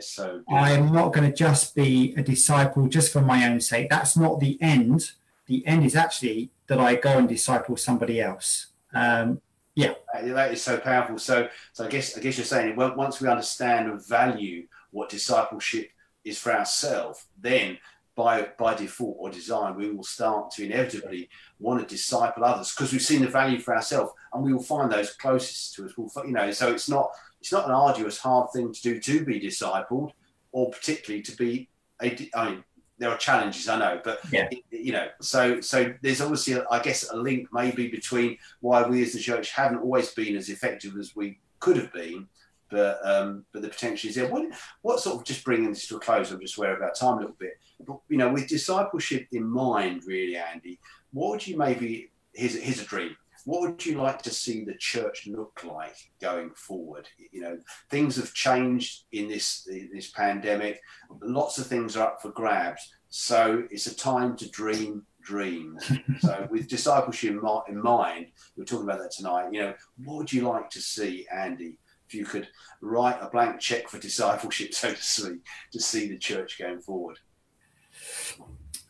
so 0.00 0.42
I 0.48 0.72
am 0.72 0.92
not 0.92 1.12
going 1.12 1.28
to 1.28 1.36
just 1.36 1.74
be 1.74 2.14
a 2.16 2.22
disciple 2.22 2.88
just 2.88 3.12
for 3.12 3.20
my 3.20 3.48
own 3.48 3.60
sake. 3.60 3.90
That's 3.90 4.16
not 4.16 4.40
the 4.40 4.60
end. 4.60 5.12
The 5.46 5.66
end 5.66 5.84
is 5.84 5.96
actually 5.96 6.50
that 6.68 6.80
I 6.80 6.94
go 6.94 7.18
and 7.18 7.28
disciple 7.28 7.76
somebody 7.76 8.20
else. 8.20 8.68
Um, 8.94 9.40
yeah, 9.74 9.94
that 10.14 10.52
is 10.52 10.62
so 10.62 10.78
powerful. 10.78 11.18
So, 11.18 11.48
so 11.72 11.84
I 11.84 11.88
guess 11.88 12.16
I 12.16 12.20
guess 12.20 12.38
you're 12.38 12.44
saying 12.44 12.76
well, 12.76 12.94
once 12.94 13.20
we 13.20 13.28
understand 13.28 13.90
and 13.90 14.06
value 14.06 14.66
what 14.90 15.08
discipleship 15.08 15.90
is 16.24 16.38
for 16.38 16.52
ourselves, 16.52 17.26
then 17.40 17.78
by 18.14 18.48
by 18.58 18.74
default 18.74 19.16
or 19.18 19.30
design, 19.30 19.74
we 19.74 19.90
will 19.90 20.04
start 20.04 20.52
to 20.52 20.64
inevitably 20.64 21.28
want 21.58 21.80
to 21.80 21.86
disciple 21.86 22.44
others 22.44 22.72
because 22.72 22.92
we've 22.92 23.02
seen 23.02 23.22
the 23.22 23.28
value 23.28 23.58
for 23.58 23.74
ourselves, 23.74 24.12
and 24.32 24.44
we 24.44 24.52
will 24.52 24.62
find 24.62 24.90
those 24.90 25.12
closest 25.12 25.74
to 25.74 25.84
us. 25.84 25.92
We'll, 25.96 26.10
you 26.24 26.32
know, 26.32 26.50
so 26.52 26.70
it's 26.70 26.88
not 26.88 27.10
it's 27.40 27.52
not 27.52 27.66
an 27.66 27.72
arduous, 27.72 28.18
hard 28.18 28.50
thing 28.52 28.72
to 28.72 28.80
do 28.80 29.00
to 29.00 29.24
be 29.24 29.40
discipled, 29.40 30.12
or 30.52 30.70
particularly 30.70 31.22
to 31.22 31.36
be 31.36 31.68
a. 32.00 32.30
I 32.34 32.50
mean, 32.50 32.64
there 32.98 33.10
are 33.10 33.18
challenges, 33.18 33.68
I 33.68 33.78
know, 33.78 34.00
but 34.04 34.20
yeah. 34.30 34.48
you 34.70 34.92
know, 34.92 35.08
so 35.20 35.60
so 35.60 35.92
there's 36.02 36.20
obviously, 36.20 36.60
I 36.70 36.78
guess, 36.80 37.10
a 37.10 37.16
link 37.16 37.48
maybe 37.52 37.88
between 37.88 38.38
why 38.60 38.86
we 38.86 39.02
as 39.02 39.12
the 39.12 39.18
church 39.18 39.50
haven't 39.50 39.78
always 39.78 40.12
been 40.12 40.36
as 40.36 40.48
effective 40.48 40.96
as 40.96 41.16
we 41.16 41.40
could 41.58 41.76
have 41.76 41.92
been, 41.92 42.28
but 42.70 43.00
um, 43.04 43.44
but 43.52 43.62
the 43.62 43.68
potential 43.68 44.10
is 44.10 44.16
there. 44.16 44.28
What 44.28 44.46
what 44.82 45.00
sort 45.00 45.16
of 45.16 45.24
just 45.24 45.44
bringing 45.44 45.70
this 45.70 45.88
to 45.88 45.96
a 45.96 46.00
close? 46.00 46.30
I'm 46.30 46.40
just 46.40 46.56
aware 46.56 46.76
about 46.76 46.96
time 46.96 47.14
a 47.14 47.20
little 47.20 47.36
bit, 47.38 47.54
but 47.84 47.98
you 48.08 48.16
know, 48.16 48.32
with 48.32 48.48
discipleship 48.48 49.26
in 49.32 49.44
mind, 49.44 50.02
really, 50.06 50.36
Andy, 50.36 50.78
what 51.12 51.30
would 51.30 51.46
you 51.46 51.56
maybe? 51.56 52.10
Here's 52.32 52.60
here's 52.60 52.80
a 52.80 52.84
dream 52.84 53.16
what 53.44 53.60
would 53.60 53.84
you 53.84 54.00
like 54.00 54.22
to 54.22 54.30
see 54.30 54.64
the 54.64 54.74
church 54.74 55.26
look 55.26 55.62
like 55.64 55.96
going 56.20 56.50
forward? 56.54 57.08
You 57.30 57.42
know, 57.42 57.58
things 57.90 58.16
have 58.16 58.32
changed 58.32 59.04
in 59.12 59.28
this 59.28 59.66
in 59.70 59.90
this 59.92 60.10
pandemic. 60.10 60.80
Lots 61.20 61.58
of 61.58 61.66
things 61.66 61.96
are 61.96 62.08
up 62.08 62.22
for 62.22 62.30
grabs. 62.30 62.94
So 63.10 63.64
it's 63.70 63.86
a 63.86 63.94
time 63.94 64.36
to 64.36 64.50
dream 64.50 65.04
dreams. 65.22 65.90
so 66.20 66.48
with 66.50 66.68
discipleship 66.68 67.36
in 67.68 67.82
mind, 67.82 68.26
we're 68.56 68.64
talking 68.64 68.88
about 68.88 69.00
that 69.00 69.12
tonight. 69.12 69.52
You 69.52 69.60
know, 69.60 69.74
what 70.04 70.16
would 70.16 70.32
you 70.32 70.48
like 70.48 70.70
to 70.70 70.80
see, 70.80 71.26
Andy? 71.32 71.78
If 72.06 72.14
you 72.14 72.24
could 72.24 72.48
write 72.80 73.18
a 73.20 73.30
blank 73.30 73.60
check 73.60 73.88
for 73.88 73.98
discipleship, 73.98 74.74
so 74.74 74.90
to 74.90 75.02
speak, 75.02 75.44
to 75.72 75.80
see 75.80 76.08
the 76.08 76.18
church 76.18 76.58
going 76.58 76.80
forward. 76.80 77.18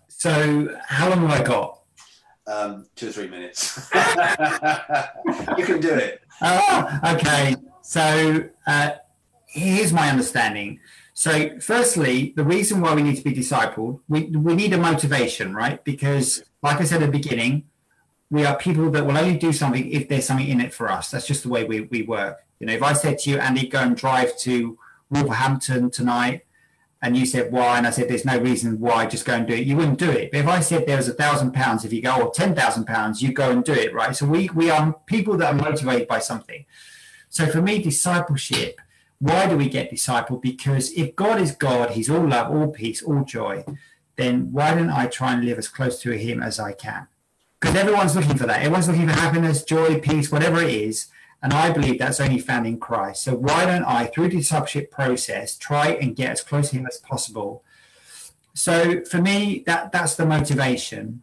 So, 0.08 0.74
how 0.88 1.10
long 1.10 1.28
have 1.28 1.40
I 1.40 1.44
got? 1.44 1.83
Um, 2.46 2.86
two 2.96 3.08
or 3.08 3.12
three 3.12 3.28
minutes. 3.28 3.90
you 5.58 5.64
can 5.64 5.80
do 5.80 5.94
it. 5.94 6.22
Oh, 6.42 7.00
okay. 7.14 7.56
So 7.82 8.48
uh, 8.66 8.90
here's 9.46 9.92
my 9.92 10.10
understanding. 10.10 10.80
So, 11.16 11.60
firstly, 11.60 12.32
the 12.34 12.42
reason 12.42 12.80
why 12.80 12.92
we 12.92 13.02
need 13.02 13.16
to 13.16 13.22
be 13.22 13.32
discipled, 13.32 14.00
we, 14.08 14.24
we 14.24 14.54
need 14.54 14.72
a 14.72 14.78
motivation, 14.78 15.54
right? 15.54 15.82
Because, 15.84 16.42
like 16.60 16.80
I 16.80 16.84
said 16.84 17.02
at 17.02 17.06
the 17.06 17.12
beginning, 17.12 17.66
we 18.30 18.44
are 18.44 18.56
people 18.56 18.90
that 18.90 19.06
will 19.06 19.16
only 19.16 19.38
do 19.38 19.52
something 19.52 19.88
if 19.92 20.08
there's 20.08 20.26
something 20.26 20.48
in 20.48 20.60
it 20.60 20.74
for 20.74 20.90
us. 20.90 21.12
That's 21.12 21.26
just 21.26 21.44
the 21.44 21.50
way 21.50 21.62
we, 21.62 21.82
we 21.82 22.02
work. 22.02 22.40
You 22.58 22.66
know, 22.66 22.72
if 22.72 22.82
I 22.82 22.94
said 22.94 23.18
to 23.20 23.30
you, 23.30 23.38
Andy, 23.38 23.68
go 23.68 23.78
and 23.78 23.96
drive 23.96 24.36
to 24.38 24.76
Wolverhampton 25.08 25.92
tonight, 25.92 26.46
and 27.04 27.18
you 27.18 27.26
said 27.26 27.52
why, 27.52 27.76
and 27.76 27.86
I 27.86 27.90
said 27.90 28.08
there's 28.08 28.24
no 28.24 28.38
reason 28.38 28.80
why, 28.80 29.04
just 29.04 29.26
go 29.26 29.34
and 29.34 29.46
do 29.46 29.52
it, 29.52 29.66
you 29.66 29.76
wouldn't 29.76 29.98
do 29.98 30.10
it. 30.10 30.30
But 30.30 30.40
if 30.40 30.46
I 30.48 30.60
said 30.60 30.86
there 30.86 30.96
was 30.96 31.06
a 31.06 31.12
thousand 31.12 31.52
pounds, 31.52 31.84
if 31.84 31.92
you 31.92 32.00
go, 32.00 32.18
or 32.18 32.30
ten 32.30 32.54
thousand 32.54 32.86
pounds, 32.86 33.22
you 33.22 33.30
go 33.30 33.50
and 33.50 33.62
do 33.62 33.74
it, 33.74 33.92
right? 33.92 34.16
So 34.16 34.24
we 34.24 34.48
we 34.54 34.70
are 34.70 34.94
people 35.04 35.36
that 35.36 35.52
are 35.52 35.70
motivated 35.70 36.08
by 36.08 36.18
something. 36.18 36.64
So 37.28 37.46
for 37.46 37.60
me, 37.60 37.82
discipleship. 37.82 38.80
Why 39.18 39.46
do 39.46 39.56
we 39.56 39.68
get 39.68 39.90
discipled? 39.90 40.40
Because 40.40 40.92
if 40.92 41.14
God 41.14 41.40
is 41.40 41.52
God, 41.52 41.90
He's 41.90 42.08
all 42.08 42.26
love, 42.26 42.50
all 42.50 42.68
peace, 42.68 43.02
all 43.02 43.22
joy. 43.22 43.64
Then 44.16 44.50
why 44.52 44.74
don't 44.74 44.90
I 44.90 45.06
try 45.06 45.34
and 45.34 45.44
live 45.44 45.58
as 45.58 45.68
close 45.68 46.00
to 46.02 46.12
Him 46.12 46.42
as 46.42 46.58
I 46.58 46.72
can? 46.72 47.06
Because 47.60 47.76
everyone's 47.76 48.16
looking 48.16 48.36
for 48.36 48.46
that. 48.46 48.60
Everyone's 48.60 48.88
looking 48.88 49.08
for 49.08 49.14
happiness, 49.14 49.62
joy, 49.62 50.00
peace, 50.00 50.32
whatever 50.32 50.62
it 50.62 50.70
is. 50.70 51.08
And 51.44 51.52
I 51.52 51.70
believe 51.70 51.98
that's 51.98 52.20
only 52.20 52.38
found 52.38 52.66
in 52.66 52.80
Christ. 52.80 53.22
So 53.22 53.34
why 53.34 53.66
don't 53.66 53.84
I, 53.84 54.06
through 54.06 54.30
the 54.30 54.38
discipleship 54.38 54.90
process, 54.90 55.58
try 55.58 55.88
and 55.88 56.16
get 56.16 56.30
as 56.30 56.40
close 56.40 56.70
to 56.70 56.76
him 56.76 56.86
as 56.86 56.96
possible? 56.96 57.62
So 58.54 59.04
for 59.04 59.20
me, 59.20 59.62
that 59.66 59.92
that's 59.92 60.14
the 60.14 60.24
motivation. 60.24 61.22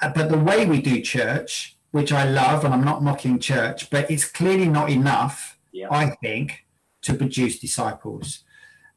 Uh, 0.00 0.12
but 0.14 0.30
the 0.30 0.38
way 0.38 0.64
we 0.64 0.80
do 0.80 1.02
church, 1.02 1.76
which 1.90 2.10
I 2.10 2.24
love, 2.24 2.64
and 2.64 2.72
I'm 2.72 2.84
not 2.84 3.02
mocking 3.02 3.38
church, 3.38 3.90
but 3.90 4.10
it's 4.10 4.24
clearly 4.24 4.66
not 4.66 4.88
enough, 4.88 5.58
yeah. 5.72 5.88
I 5.90 6.16
think, 6.22 6.64
to 7.02 7.12
produce 7.12 7.58
disciples. 7.58 8.44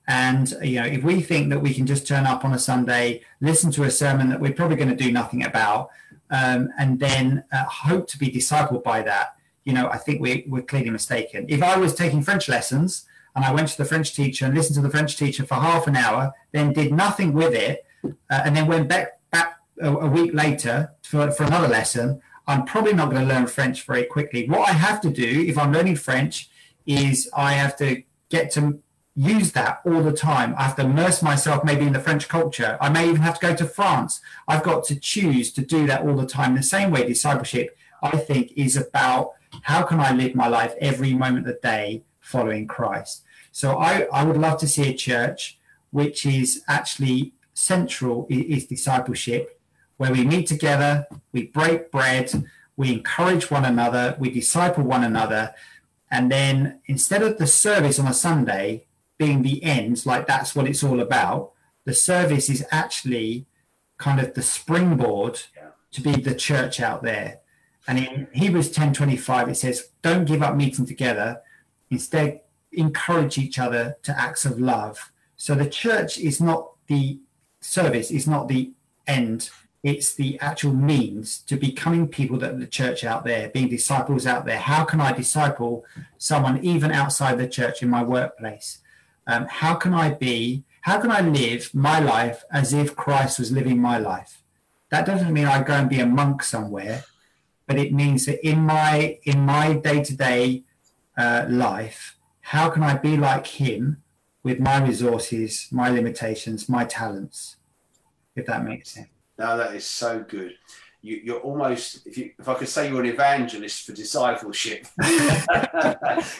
And 0.07 0.49
you 0.63 0.79
know, 0.79 0.85
if 0.85 1.03
we 1.03 1.19
think 1.19 1.49
that 1.49 1.59
we 1.59 1.73
can 1.73 1.85
just 1.85 2.07
turn 2.07 2.25
up 2.25 2.45
on 2.45 2.53
a 2.53 2.59
Sunday, 2.59 3.21
listen 3.41 3.69
to 3.73 3.83
a 3.83 3.91
sermon 3.91 4.29
that 4.29 4.39
we're 4.39 4.53
probably 4.53 4.77
going 4.77 4.95
to 4.95 5.03
do 5.03 5.11
nothing 5.11 5.43
about, 5.43 5.89
um, 6.29 6.69
and 6.79 7.01
then 7.01 7.43
uh, 7.51 7.65
hope 7.65 8.07
to 8.07 8.17
be 8.17 8.31
discipled 8.31 8.81
by 8.81 9.01
that, 9.01 9.35
you 9.63 9.73
know, 9.73 9.87
I 9.89 9.97
think 9.97 10.21
we, 10.21 10.45
we're 10.47 10.63
clearly 10.63 10.89
mistaken. 10.89 11.45
If 11.47 11.61
I 11.61 11.77
was 11.77 11.93
taking 11.93 12.21
French 12.23 12.49
lessons 12.49 13.05
and 13.35 13.45
I 13.45 13.53
went 13.53 13.69
to 13.69 13.77
the 13.77 13.85
French 13.85 14.15
teacher 14.15 14.45
and 14.45 14.55
listened 14.55 14.75
to 14.75 14.81
the 14.81 14.89
French 14.89 15.17
teacher 15.17 15.45
for 15.45 15.55
half 15.55 15.87
an 15.87 15.95
hour, 15.95 16.33
then 16.51 16.73
did 16.73 16.91
nothing 16.91 17.33
with 17.33 17.53
it, 17.53 17.85
uh, 18.03 18.41
and 18.45 18.55
then 18.55 18.67
went 18.67 18.89
back 18.89 19.19
back 19.31 19.59
a, 19.79 19.91
a, 19.91 20.07
week 20.07 20.33
later 20.33 20.91
for, 21.03 21.31
for 21.31 21.43
another 21.43 21.67
lesson, 21.67 22.21
I'm 22.47 22.65
probably 22.65 22.93
not 22.93 23.11
going 23.11 23.27
to 23.27 23.33
learn 23.33 23.47
French 23.47 23.83
very 23.83 24.03
quickly. 24.03 24.47
What 24.47 24.67
I 24.67 24.73
have 24.73 24.99
to 25.01 25.09
do 25.09 25.45
if 25.47 25.57
I'm 25.57 25.71
learning 25.71 25.97
French 25.97 26.49
is 26.85 27.29
I 27.35 27.53
have 27.53 27.77
to 27.77 28.03
get 28.29 28.51
to 28.51 28.81
use 29.15 29.51
that 29.51 29.81
all 29.85 30.01
the 30.01 30.13
time. 30.13 30.55
I 30.57 30.63
have 30.63 30.75
to 30.77 30.83
immerse 30.83 31.21
myself 31.21 31.63
maybe 31.63 31.85
in 31.85 31.93
the 31.93 31.99
French 31.99 32.27
culture. 32.27 32.77
I 32.81 32.89
may 32.89 33.07
even 33.07 33.21
have 33.21 33.39
to 33.39 33.47
go 33.47 33.55
to 33.55 33.65
France. 33.65 34.21
I've 34.47 34.63
got 34.63 34.83
to 34.85 34.99
choose 34.99 35.51
to 35.53 35.61
do 35.61 35.85
that 35.87 36.01
all 36.01 36.15
the 36.15 36.25
time. 36.25 36.55
The 36.55 36.63
same 36.63 36.91
way 36.91 37.05
discipleship, 37.05 37.77
I 38.01 38.17
think, 38.17 38.53
is 38.55 38.75
about 38.75 39.33
how 39.63 39.83
can 39.83 39.99
I 39.99 40.13
live 40.13 40.35
my 40.35 40.47
life 40.47 40.73
every 40.79 41.13
moment 41.13 41.47
of 41.47 41.53
the 41.53 41.59
day 41.61 42.03
following 42.19 42.67
Christ? 42.67 43.23
So 43.51 43.77
I, 43.77 44.07
I 44.13 44.23
would 44.23 44.37
love 44.37 44.59
to 44.59 44.67
see 44.67 44.89
a 44.89 44.93
church 44.93 45.59
which 45.91 46.25
is 46.25 46.63
actually 46.67 47.33
central 47.53 48.25
is 48.29 48.65
discipleship, 48.65 49.59
where 49.97 50.11
we 50.11 50.23
meet 50.23 50.47
together, 50.47 51.05
we 51.31 51.47
break 51.47 51.91
bread, 51.91 52.31
we 52.77 52.93
encourage 52.93 53.51
one 53.51 53.65
another, 53.65 54.15
we 54.19 54.31
disciple 54.31 54.83
one 54.83 55.03
another, 55.03 55.53
and 56.09 56.31
then 56.31 56.79
instead 56.85 57.21
of 57.21 57.37
the 57.37 57.47
service 57.47 57.99
on 57.99 58.07
a 58.07 58.13
Sunday 58.13 58.85
being 59.17 59.41
the 59.41 59.63
end, 59.63 60.05
like 60.05 60.27
that's 60.27 60.55
what 60.55 60.67
it's 60.67 60.83
all 60.83 60.99
about, 60.99 61.51
the 61.85 61.93
service 61.93 62.49
is 62.49 62.65
actually 62.71 63.45
kind 63.97 64.19
of 64.19 64.33
the 64.33 64.41
springboard 64.41 65.41
to 65.91 66.01
be 66.01 66.13
the 66.13 66.33
church 66.33 66.79
out 66.79 67.03
there 67.03 67.40
and 67.91 67.99
in 67.99 68.27
Hebrews 68.31 68.71
10:25 68.71 69.49
it 69.49 69.55
says, 69.55 69.89
"Don't 70.01 70.23
give 70.23 70.41
up 70.41 70.55
meeting 70.55 70.85
together. 70.85 71.41
Instead, 71.89 72.39
encourage 72.71 73.37
each 73.37 73.59
other 73.59 73.97
to 74.03 74.17
acts 74.17 74.45
of 74.45 74.61
love." 74.61 75.11
So 75.35 75.55
the 75.55 75.69
church 75.69 76.17
is 76.17 76.39
not 76.39 76.71
the 76.87 77.19
service, 77.59 78.09
is 78.09 78.27
not 78.27 78.47
the 78.47 78.71
end. 79.07 79.49
It's 79.83 80.13
the 80.13 80.39
actual 80.39 80.73
means 80.73 81.39
to 81.39 81.57
becoming 81.57 82.07
people 82.07 82.37
that 82.37 82.59
the 82.59 82.65
church 82.65 83.03
out 83.03 83.25
there, 83.25 83.49
being 83.49 83.67
disciples 83.67 84.25
out 84.25 84.45
there. 84.45 84.59
How 84.59 84.85
can 84.85 85.01
I 85.01 85.11
disciple 85.11 85.83
someone 86.17 86.63
even 86.63 86.93
outside 86.93 87.37
the 87.37 87.55
church 87.57 87.83
in 87.83 87.89
my 87.89 88.03
workplace? 88.03 88.79
Um, 89.27 89.47
how 89.49 89.75
can 89.75 89.93
I 89.93 90.11
be? 90.11 90.63
How 90.83 91.01
can 91.01 91.11
I 91.11 91.19
live 91.19 91.75
my 91.75 91.99
life 91.99 92.45
as 92.53 92.71
if 92.71 92.95
Christ 92.95 93.37
was 93.37 93.51
living 93.51 93.81
my 93.81 93.97
life? 93.97 94.43
That 94.91 95.05
doesn't 95.05 95.33
mean 95.33 95.45
I 95.45 95.61
go 95.61 95.73
and 95.73 95.89
be 95.89 95.99
a 95.99 96.05
monk 96.05 96.41
somewhere 96.41 97.03
but 97.71 97.79
it 97.79 97.93
means 97.93 98.25
that 98.25 98.45
in 98.45 98.59
my 98.59 99.17
in 99.23 99.45
my 99.45 99.71
day-to-day 99.71 100.61
uh, 101.17 101.45
life 101.47 102.17
how 102.41 102.69
can 102.69 102.83
i 102.83 102.97
be 102.97 103.15
like 103.15 103.47
him 103.47 104.01
with 104.43 104.59
my 104.59 104.83
resources 104.83 105.67
my 105.71 105.89
limitations 105.89 106.67
my 106.67 106.83
talents? 106.85 107.57
If 108.35 108.45
that 108.45 108.63
makes 108.63 108.91
sense. 108.91 109.07
No 109.37 109.57
that 109.57 109.75
is 109.75 109.85
so 109.85 110.23
good. 110.27 110.53
You, 111.03 111.35
are 111.35 111.39
almost 111.39 112.05
if 112.05 112.17
you 112.17 112.31
if 112.37 112.47
i 112.47 112.53
could 112.53 112.69
say 112.69 112.89
you're 112.89 113.01
an 113.01 113.07
evangelist 113.07 113.85
for 113.85 113.93
discipleship. 113.93 114.85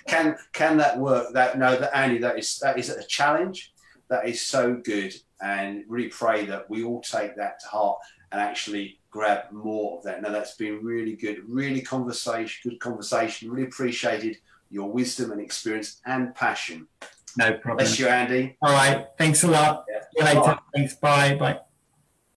Can 0.08 0.38
can 0.54 0.78
that 0.78 1.00
work? 1.00 1.34
That 1.34 1.58
no 1.58 1.76
that 1.78 1.96
andy 1.96 2.20
that 2.20 2.38
is 2.38 2.60
that 2.60 2.78
is 2.78 2.90
a 2.90 3.04
challenge. 3.04 3.74
That 4.10 4.28
is 4.28 4.42
so 4.42 4.76
good. 4.76 5.14
And 5.42 5.84
really 5.88 6.10
pray 6.10 6.46
that 6.46 6.70
we 6.70 6.84
all 6.84 7.02
take 7.02 7.36
that 7.38 7.60
to 7.62 7.68
heart 7.68 8.00
and 8.32 8.40
actually 8.40 9.01
grab 9.12 9.52
more 9.52 9.98
of 9.98 10.04
that. 10.04 10.22
Now 10.22 10.30
that's 10.30 10.56
been 10.56 10.84
really 10.84 11.16
good, 11.16 11.44
really 11.48 11.82
conversation, 11.82 12.72
good 12.72 12.80
conversation. 12.80 13.52
Really 13.52 13.68
appreciated 13.68 14.38
your 14.70 14.90
wisdom 14.90 15.32
and 15.32 15.42
experience 15.42 16.02
and 16.06 16.34
passion. 16.34 16.88
No 17.38 17.54
problem. 17.54 17.78
Bless 17.78 18.00
you, 18.00 18.08
Andy. 18.08 18.58
All 18.62 18.74
right. 18.74 19.08
Thanks 19.18 19.44
a 19.44 19.48
lot. 19.48 19.86
Yeah. 19.90 20.02
See 20.02 20.08
you 20.18 20.40
later. 20.40 20.60
Thanks. 20.74 20.96
Bye. 20.96 21.36
Bye. 21.36 21.60